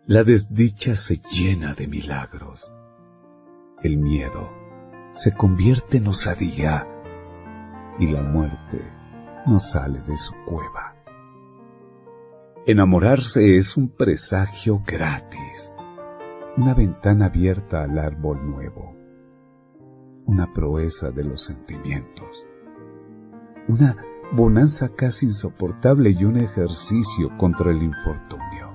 La 0.07 0.23
desdicha 0.23 0.95
se 0.97 1.17
llena 1.17 1.75
de 1.75 1.89
milagros. 1.89 2.73
El 3.83 3.99
miedo 3.99 4.51
se 5.13 5.33
convierte 5.35 5.99
en 5.99 6.07
osadía 6.07 6.87
y 7.99 8.07
la 8.07 8.23
muerte 8.23 8.81
no 9.47 9.59
sale 9.59 10.01
de 10.03 10.17
su 10.17 10.35
cueva. 10.47 10.97
Enamorarse 12.67 13.57
es 13.57 13.77
un 13.77 13.89
presagio 13.89 14.83
gratis, 14.87 15.75
una 16.57 16.75
ventana 16.75 17.27
abierta 17.27 17.83
al 17.83 17.99
árbol 17.99 18.49
nuevo 18.49 18.95
una 20.27 20.53
proeza 20.53 21.11
de 21.11 21.25
los 21.25 21.43
sentimientos, 21.43 22.47
una 23.69 23.97
bonanza 24.33 24.95
casi 24.95 25.27
insoportable 25.27 26.11
y 26.11 26.25
un 26.25 26.37
ejercicio 26.37 27.31
contra 27.39 27.71
el 27.71 27.83
infortunio. 27.83 28.73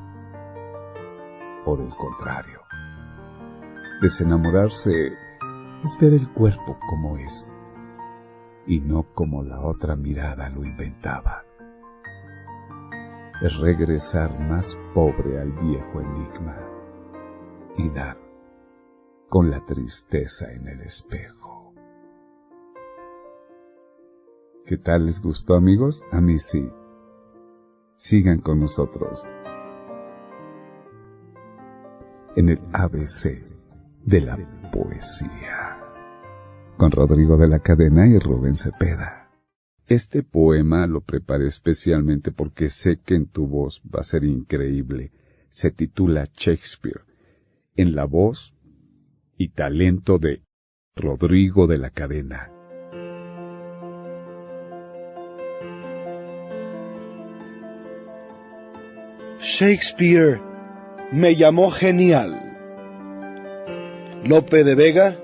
Por 1.64 1.82
el 1.82 1.90
contrario, 1.96 2.62
desenamorarse 4.02 5.14
es 5.84 5.98
ver 6.00 6.14
el 6.14 6.30
cuerpo 6.30 6.78
como 6.90 7.18
es 7.18 7.48
y 8.66 8.80
no 8.80 9.04
como 9.14 9.44
la 9.44 9.62
otra 9.62 9.96
mirada 9.96 10.50
lo 10.50 10.64
inventaba. 10.64 11.44
Es 13.42 13.58
regresar 13.58 14.40
más 14.40 14.78
pobre 14.94 15.40
al 15.40 15.52
viejo 15.52 16.02
enigma 16.02 16.58
y 17.78 17.90
dar 17.90 18.18
con 19.30 19.50
la 19.50 19.66
tristeza 19.66 20.52
en 20.52 20.68
el 20.68 20.82
espejo. 20.82 21.39
¿Qué 24.70 24.78
tal 24.78 25.08
les 25.08 25.20
gustó 25.20 25.56
amigos? 25.56 26.04
A 26.12 26.22
mí 26.22 26.38
sí. 26.38 26.70
Sigan 27.96 28.40
con 28.40 28.60
nosotros 28.60 29.28
en 32.36 32.50
el 32.50 32.60
ABC 32.72 33.32
de 34.06 34.22
la 34.22 34.38
poesía 34.72 35.80
con 36.78 36.92
Rodrigo 36.92 37.36
de 37.38 37.48
la 37.48 37.62
Cadena 37.62 38.06
y 38.06 38.20
Rubén 38.20 38.54
Cepeda. 38.54 39.32
Este 39.88 40.22
poema 40.22 40.86
lo 40.86 41.02
preparé 41.02 41.48
especialmente 41.48 42.32
porque 42.32 42.70
sé 42.70 43.00
que 43.00 43.16
en 43.16 43.26
tu 43.26 43.48
voz 43.48 43.82
va 43.84 44.02
a 44.02 44.04
ser 44.04 44.24
increíble. 44.24 45.12
Se 45.50 45.72
titula 45.72 46.26
Shakespeare, 46.38 47.02
en 47.76 47.96
la 47.96 48.06
voz 48.06 48.54
y 49.36 49.50
talento 49.50 50.20
de 50.20 50.44
Rodrigo 50.96 51.66
de 51.66 51.80
la 51.80 51.90
Cadena. 51.90 52.52
Shakespeare 59.42 60.42
me 61.14 61.34
llamó 61.38 61.72
genial. 61.72 62.58
Lope 64.26 64.66
de 64.66 64.76
Vega, 64.76 65.16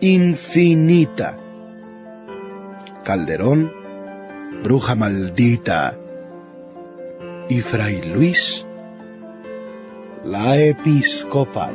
infinita. 0.00 1.38
Calderón, 3.04 3.70
bruja 4.62 4.94
maldita. 4.94 5.98
Y 7.50 7.60
Fray 7.60 8.00
Luis, 8.04 8.66
la 10.24 10.58
episcopal. 10.58 11.74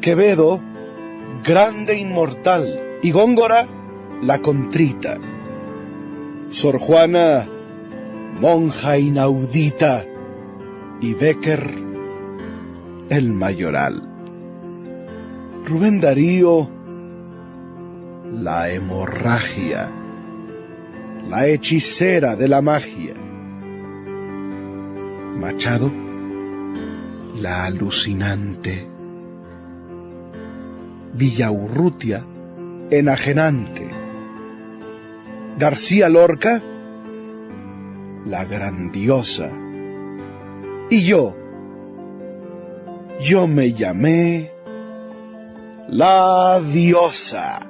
Quevedo, 0.00 0.60
grande 1.42 1.98
inmortal. 1.98 3.00
Y 3.02 3.10
Góngora, 3.10 3.66
la 4.22 4.38
contrita. 4.38 5.18
Sor 6.52 6.78
Juana, 6.78 7.48
monja 8.42 8.98
inaudita, 8.98 10.04
y 11.00 11.14
Becker, 11.14 11.64
el 13.08 13.32
mayoral. 13.32 14.02
Rubén 15.64 16.00
Darío, 16.00 16.68
la 18.32 18.68
hemorragia, 18.72 19.92
la 21.28 21.46
hechicera 21.46 22.34
de 22.34 22.48
la 22.48 22.60
magia. 22.60 23.14
Machado, 25.36 25.92
la 27.40 27.66
alucinante. 27.66 28.88
Villaurrutia, 31.14 32.26
enajenante. 32.90 33.88
García 35.56 36.08
Lorca, 36.08 36.60
la 38.26 38.44
grandiosa. 38.44 39.50
Y 40.90 41.04
yo, 41.04 41.36
yo 43.20 43.46
me 43.46 43.72
llamé 43.72 44.50
la 45.88 46.60
diosa. 46.60 47.60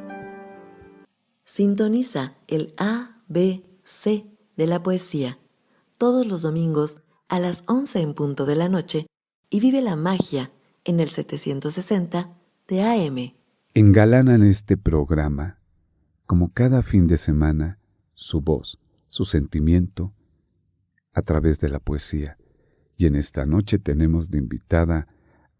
Sintoniza 1.44 2.34
el 2.48 2.74
A, 2.78 3.22
B, 3.28 3.62
C 3.84 4.26
de 4.56 4.66
la 4.66 4.82
poesía 4.82 5.38
todos 6.02 6.26
los 6.26 6.42
domingos 6.42 6.96
a 7.28 7.38
las 7.38 7.62
11 7.68 8.00
en 8.00 8.14
punto 8.14 8.44
de 8.44 8.56
la 8.56 8.68
noche 8.68 9.06
y 9.50 9.60
vive 9.60 9.80
la 9.80 9.94
magia 9.94 10.50
en 10.84 10.98
el 10.98 11.08
760 11.08 12.36
de 12.66 12.82
AM. 12.82 13.36
Engalanan 13.74 14.42
este 14.42 14.76
programa, 14.76 15.60
como 16.26 16.52
cada 16.52 16.82
fin 16.82 17.06
de 17.06 17.16
semana, 17.16 17.78
su 18.14 18.40
voz, 18.40 18.80
su 19.06 19.24
sentimiento, 19.24 20.12
a 21.12 21.22
través 21.22 21.60
de 21.60 21.68
la 21.68 21.78
poesía. 21.78 22.36
Y 22.96 23.06
en 23.06 23.16
esta 23.16 23.46
noche 23.46 23.78
tenemos 23.78 24.30
de 24.30 24.38
invitada 24.38 25.08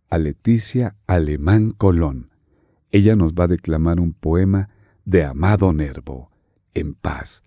a 0.09 0.19
Leticia 0.19 0.97
Alemán 1.07 1.73
Colón. 1.73 2.31
Ella 2.91 3.17
nos 3.17 3.33
va 3.33 3.45
a 3.45 3.49
declamar 3.49 4.01
un 4.01 4.13
poema 4.13 4.69
de 5.05 5.25
Amado 5.25 5.73
Nervo, 5.73 6.31
En 6.75 6.95
paz. 6.95 7.43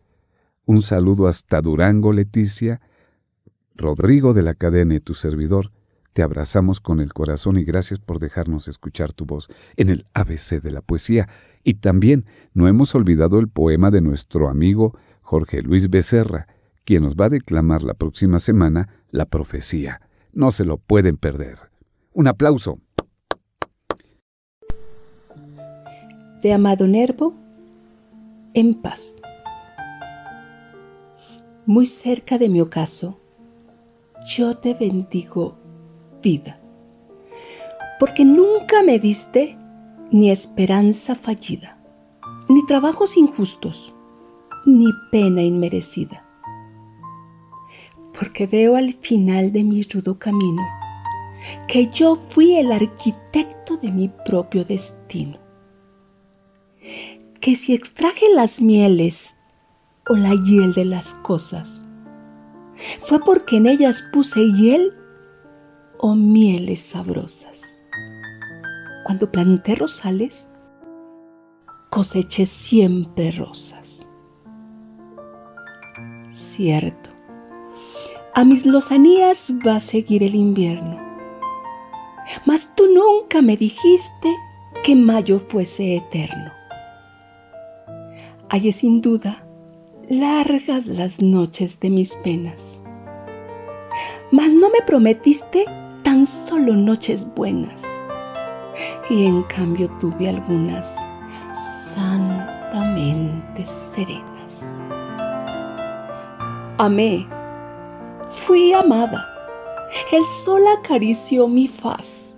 Un 0.65 0.81
saludo 0.81 1.27
hasta 1.27 1.61
Durango, 1.61 2.11
Leticia. 2.11 2.81
Rodrigo 3.75 4.33
de 4.33 4.41
la 4.41 4.55
cadena 4.55 4.95
y 4.95 4.99
tu 4.99 5.13
servidor, 5.13 5.71
te 6.13 6.23
abrazamos 6.23 6.79
con 6.79 7.01
el 7.01 7.13
corazón 7.13 7.57
y 7.57 7.63
gracias 7.63 7.99
por 7.99 8.19
dejarnos 8.19 8.67
escuchar 8.67 9.11
tu 9.11 9.25
voz 9.25 9.49
en 9.75 9.89
el 9.89 10.07
ABC 10.13 10.61
de 10.61 10.71
la 10.71 10.81
poesía. 10.81 11.27
Y 11.63 11.75
también 11.75 12.25
no 12.53 12.67
hemos 12.67 12.95
olvidado 12.95 13.37
el 13.37 13.49
poema 13.49 13.91
de 13.91 14.01
nuestro 14.01 14.49
amigo 14.49 14.97
Jorge 15.21 15.61
Luis 15.61 15.89
Becerra, 15.89 16.47
quien 16.85 17.03
nos 17.03 17.15
va 17.15 17.25
a 17.25 17.29
declamar 17.29 17.83
la 17.83 17.95
próxima 17.95 18.39
semana 18.39 18.87
la 19.09 19.25
profecía. 19.25 20.01
No 20.31 20.51
se 20.51 20.63
lo 20.63 20.77
pueden 20.77 21.17
perder. 21.17 21.57
Un 22.13 22.27
aplauso. 22.27 22.79
De 26.41 26.53
Amado 26.53 26.87
Nervo, 26.87 27.33
en 28.53 28.75
paz. 28.75 29.19
Muy 31.65 31.87
cerca 31.87 32.37
de 32.37 32.47
mi 32.47 32.61
ocaso, 32.61 33.19
yo 34.27 34.55
te 34.57 34.75
bendigo, 34.75 35.57
vida, 36.21 36.59
porque 37.99 38.23
nunca 38.23 38.83
me 38.83 38.99
diste 38.99 39.57
ni 40.11 40.29
esperanza 40.29 41.15
fallida, 41.15 41.79
ni 42.47 42.63
trabajos 42.67 43.17
injustos, 43.17 43.95
ni 44.67 44.87
pena 45.11 45.41
inmerecida 45.41 46.24
porque 48.17 48.47
veo 48.47 48.75
al 48.75 48.93
final 48.93 49.51
de 49.51 49.63
mi 49.63 49.83
rudo 49.83 50.17
camino 50.17 50.61
que 51.67 51.87
yo 51.87 52.15
fui 52.15 52.57
el 52.57 52.71
arquitecto 52.71 53.77
de 53.77 53.91
mi 53.91 54.09
propio 54.25 54.65
destino. 54.65 55.37
Que 57.39 57.55
si 57.55 57.73
extraje 57.73 58.25
las 58.33 58.61
mieles 58.61 59.35
o 60.07 60.15
la 60.15 60.33
hiel 60.33 60.73
de 60.73 60.85
las 60.85 61.13
cosas? 61.15 61.83
¿Fue 63.01 63.19
porque 63.19 63.57
en 63.57 63.67
ellas 63.67 64.03
puse 64.11 64.39
hiel 64.39 64.93
o 65.99 66.15
mieles 66.15 66.81
sabrosas? 66.81 67.61
Cuando 69.05 69.31
planté 69.31 69.75
rosales, 69.75 70.47
coseché 71.89 72.45
siempre 72.45 73.31
rosas. 73.31 74.05
Cierto, 76.29 77.14
a 78.35 78.43
mis 78.43 78.65
lozanías 78.65 79.51
va 79.65 79.77
a 79.77 79.79
seguir 79.79 80.21
el 80.21 80.35
invierno, 80.35 80.99
mas 82.43 82.69
tú 82.75 82.83
nunca 82.93 83.41
me 83.41 83.55
dijiste 83.55 84.29
que 84.83 84.93
mayo 84.93 85.39
fuese 85.39 85.95
eterno. 85.95 86.51
Hay 88.49 88.73
sin 88.73 88.99
duda 88.99 89.47
largas 90.09 90.85
las 90.85 91.21
noches 91.21 91.79
de 91.79 91.89
mis 91.89 92.13
penas, 92.17 92.81
mas 94.31 94.49
no 94.51 94.69
me 94.69 94.81
prometiste 94.85 95.63
tan 96.03 96.27
solo 96.27 96.75
noches 96.75 97.25
buenas, 97.35 97.83
y 99.09 99.27
en 99.27 99.43
cambio 99.43 99.89
tuve 100.01 100.27
algunas 100.27 100.93
santamente 101.93 103.63
serenas. 103.63 104.67
Amé, 106.77 107.25
fui 108.45 108.73
amada, 108.73 109.27
el 110.11 110.23
sol 110.43 110.61
acarició 110.77 111.47
mi 111.47 111.67
faz. 111.67 112.33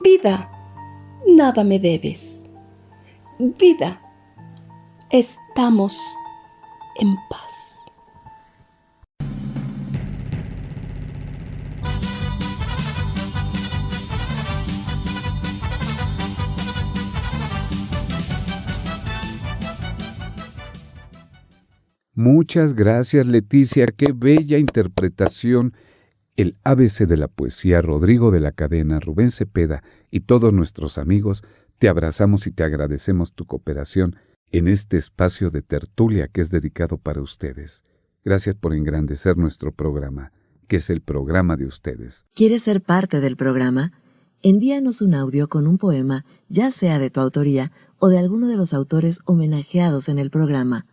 Vida, 0.00 0.48
nada 1.26 1.64
me 1.64 1.78
debes. 1.78 2.42
Vida, 3.38 4.00
estamos 5.10 5.98
en 7.00 7.16
paz. 7.28 7.71
Muchas 22.22 22.74
gracias 22.74 23.26
Leticia, 23.26 23.84
qué 23.86 24.12
bella 24.14 24.56
interpretación. 24.56 25.74
El 26.36 26.56
ABC 26.62 27.08
de 27.08 27.16
la 27.16 27.26
poesía, 27.26 27.82
Rodrigo 27.82 28.30
de 28.30 28.38
la 28.38 28.52
Cadena, 28.52 29.00
Rubén 29.00 29.32
Cepeda 29.32 29.82
y 30.08 30.20
todos 30.20 30.52
nuestros 30.52 30.98
amigos, 30.98 31.42
te 31.78 31.88
abrazamos 31.88 32.46
y 32.46 32.52
te 32.52 32.62
agradecemos 32.62 33.32
tu 33.32 33.44
cooperación 33.44 34.14
en 34.52 34.68
este 34.68 34.98
espacio 34.98 35.50
de 35.50 35.62
tertulia 35.62 36.28
que 36.28 36.42
es 36.42 36.50
dedicado 36.50 36.96
para 36.96 37.20
ustedes. 37.20 37.82
Gracias 38.24 38.54
por 38.54 38.72
engrandecer 38.72 39.36
nuestro 39.36 39.72
programa, 39.72 40.30
que 40.68 40.76
es 40.76 40.90
el 40.90 41.00
programa 41.00 41.56
de 41.56 41.66
ustedes. 41.66 42.26
¿Quieres 42.36 42.62
ser 42.62 42.82
parte 42.82 43.18
del 43.18 43.36
programa? 43.36 43.90
Envíanos 44.42 45.02
un 45.02 45.16
audio 45.16 45.48
con 45.48 45.66
un 45.66 45.76
poema, 45.76 46.24
ya 46.48 46.70
sea 46.70 47.00
de 47.00 47.10
tu 47.10 47.18
autoría 47.18 47.72
o 47.98 48.10
de 48.10 48.18
alguno 48.20 48.46
de 48.46 48.56
los 48.56 48.74
autores 48.74 49.18
homenajeados 49.24 50.08
en 50.08 50.20
el 50.20 50.30
programa 50.30 50.86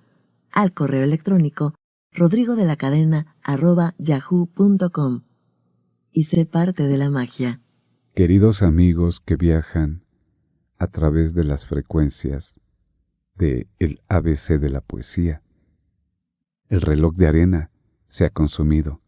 al 0.52 0.74
correo 0.74 1.04
electrónico 1.04 1.74
rodrigo 2.12 2.56
de 2.56 2.66
la 2.66 2.76
cadena 2.76 3.36
yahoo.com 3.98 5.24
y 6.12 6.24
sé 6.24 6.46
parte 6.46 6.84
de 6.84 6.98
la 6.98 7.10
magia. 7.10 7.62
Queridos 8.16 8.62
amigos 8.64 9.20
que 9.20 9.36
viajan 9.36 10.04
a 10.78 10.88
través 10.88 11.34
de 11.34 11.44
las 11.44 11.66
frecuencias 11.66 12.60
de 13.36 13.68
el 13.80 14.02
ABC 14.10 14.60
de 14.60 14.70
la 14.70 14.82
poesía, 14.82 15.42
el 16.68 16.82
reloj 16.82 17.16
de 17.16 17.28
arena 17.28 17.72
se 18.08 18.26
ha 18.26 18.30
consumido 18.30 19.02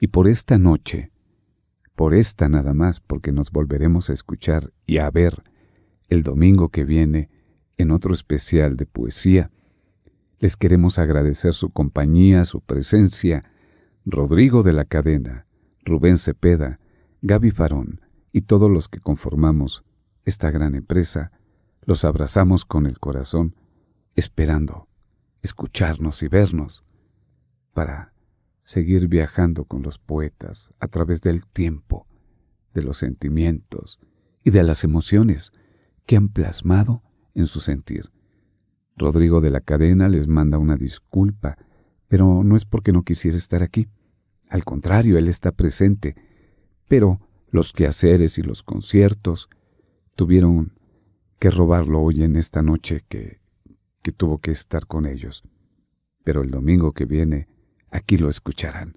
y 0.00 0.08
por 0.08 0.28
esta 0.28 0.58
noche, 0.58 1.12
por 1.94 2.14
esta 2.14 2.48
nada 2.48 2.72
más, 2.72 3.00
porque 3.00 3.32
nos 3.32 3.50
volveremos 3.50 4.08
a 4.08 4.14
escuchar 4.14 4.72
y 4.86 4.98
a 4.98 5.10
ver 5.10 5.42
el 6.08 6.22
domingo 6.22 6.70
que 6.70 6.84
viene 6.84 7.28
en 7.76 7.90
otro 7.90 8.14
especial 8.14 8.76
de 8.76 8.86
poesía, 8.86 9.50
les 10.40 10.56
queremos 10.56 10.98
agradecer 10.98 11.52
su 11.52 11.70
compañía, 11.70 12.46
su 12.46 12.62
presencia, 12.62 13.44
Rodrigo 14.06 14.62
de 14.62 14.72
la 14.72 14.86
Cadena, 14.86 15.46
Rubén 15.84 16.16
Cepeda, 16.16 16.80
Gaby 17.20 17.50
Farón 17.50 18.00
y 18.32 18.42
todos 18.42 18.70
los 18.70 18.88
que 18.88 19.00
conformamos 19.00 19.84
esta 20.24 20.50
gran 20.50 20.74
empresa, 20.74 21.30
los 21.82 22.06
abrazamos 22.06 22.64
con 22.64 22.86
el 22.86 22.98
corazón, 22.98 23.54
esperando 24.16 24.88
escucharnos 25.42 26.22
y 26.22 26.28
vernos 26.28 26.84
para 27.74 28.14
seguir 28.62 29.08
viajando 29.08 29.66
con 29.66 29.82
los 29.82 29.98
poetas 29.98 30.72
a 30.80 30.88
través 30.88 31.20
del 31.20 31.46
tiempo, 31.46 32.06
de 32.72 32.82
los 32.82 32.96
sentimientos 32.96 34.00
y 34.42 34.50
de 34.50 34.62
las 34.62 34.84
emociones 34.84 35.52
que 36.06 36.16
han 36.16 36.28
plasmado 36.28 37.02
en 37.34 37.44
su 37.44 37.60
sentir. 37.60 38.10
Rodrigo 39.00 39.40
de 39.40 39.50
la 39.50 39.60
cadena 39.60 40.08
les 40.08 40.28
manda 40.28 40.58
una 40.58 40.76
disculpa, 40.76 41.56
pero 42.06 42.44
no 42.44 42.54
es 42.54 42.66
porque 42.66 42.92
no 42.92 43.02
quisiera 43.02 43.38
estar 43.38 43.62
aquí. 43.62 43.88
Al 44.50 44.62
contrario, 44.64 45.16
él 45.16 45.26
está 45.26 45.52
presente, 45.52 46.14
pero 46.86 47.18
los 47.50 47.72
quehaceres 47.72 48.36
y 48.36 48.42
los 48.42 48.62
conciertos 48.62 49.48
tuvieron 50.16 50.74
que 51.38 51.50
robarlo 51.50 52.00
hoy 52.02 52.22
en 52.22 52.36
esta 52.36 52.62
noche 52.62 53.00
que, 53.08 53.40
que 54.02 54.12
tuvo 54.12 54.38
que 54.38 54.50
estar 54.50 54.86
con 54.86 55.06
ellos. 55.06 55.42
Pero 56.22 56.42
el 56.42 56.50
domingo 56.50 56.92
que 56.92 57.06
viene, 57.06 57.48
aquí 57.90 58.18
lo 58.18 58.28
escucharán. 58.28 58.96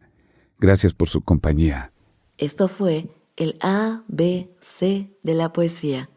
Gracias 0.60 0.94
por 0.94 1.08
su 1.08 1.22
compañía. 1.22 1.94
Esto 2.38 2.68
fue 2.68 3.08
el 3.38 3.58
A, 3.62 4.04
B, 4.10 4.54
C 4.60 5.18
de 5.24 5.34
la 5.34 5.54
poesía. 5.54 6.10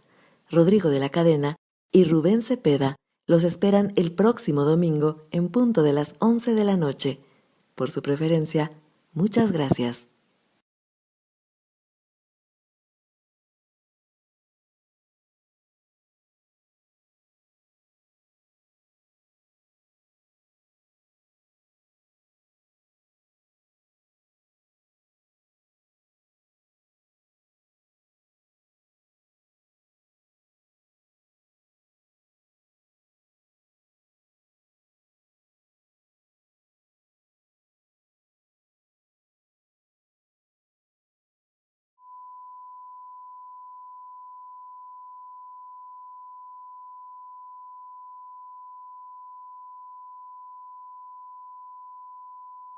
Rodrigo 0.51 0.91
de 0.91 0.99
la 0.99 1.09
Cadena 1.09 1.55
y 1.93 2.05
Rubén 2.05 2.43
Cepeda 2.43 2.97
los 3.27 3.45
esperan 3.45 3.93
el 3.97 4.13
próximo 4.13 4.65
domingo 4.65 5.27
en 5.31 5.49
punto 5.49 5.83
de 5.83 5.93
las 5.93 6.15
11 6.21 6.55
de 6.55 6.65
la 6.65 6.77
noche. 6.77 7.21
Por 7.75 7.91
su 7.91 8.03
preferencia, 8.03 8.73
muchas 9.13 9.53
gracias. 9.53 10.11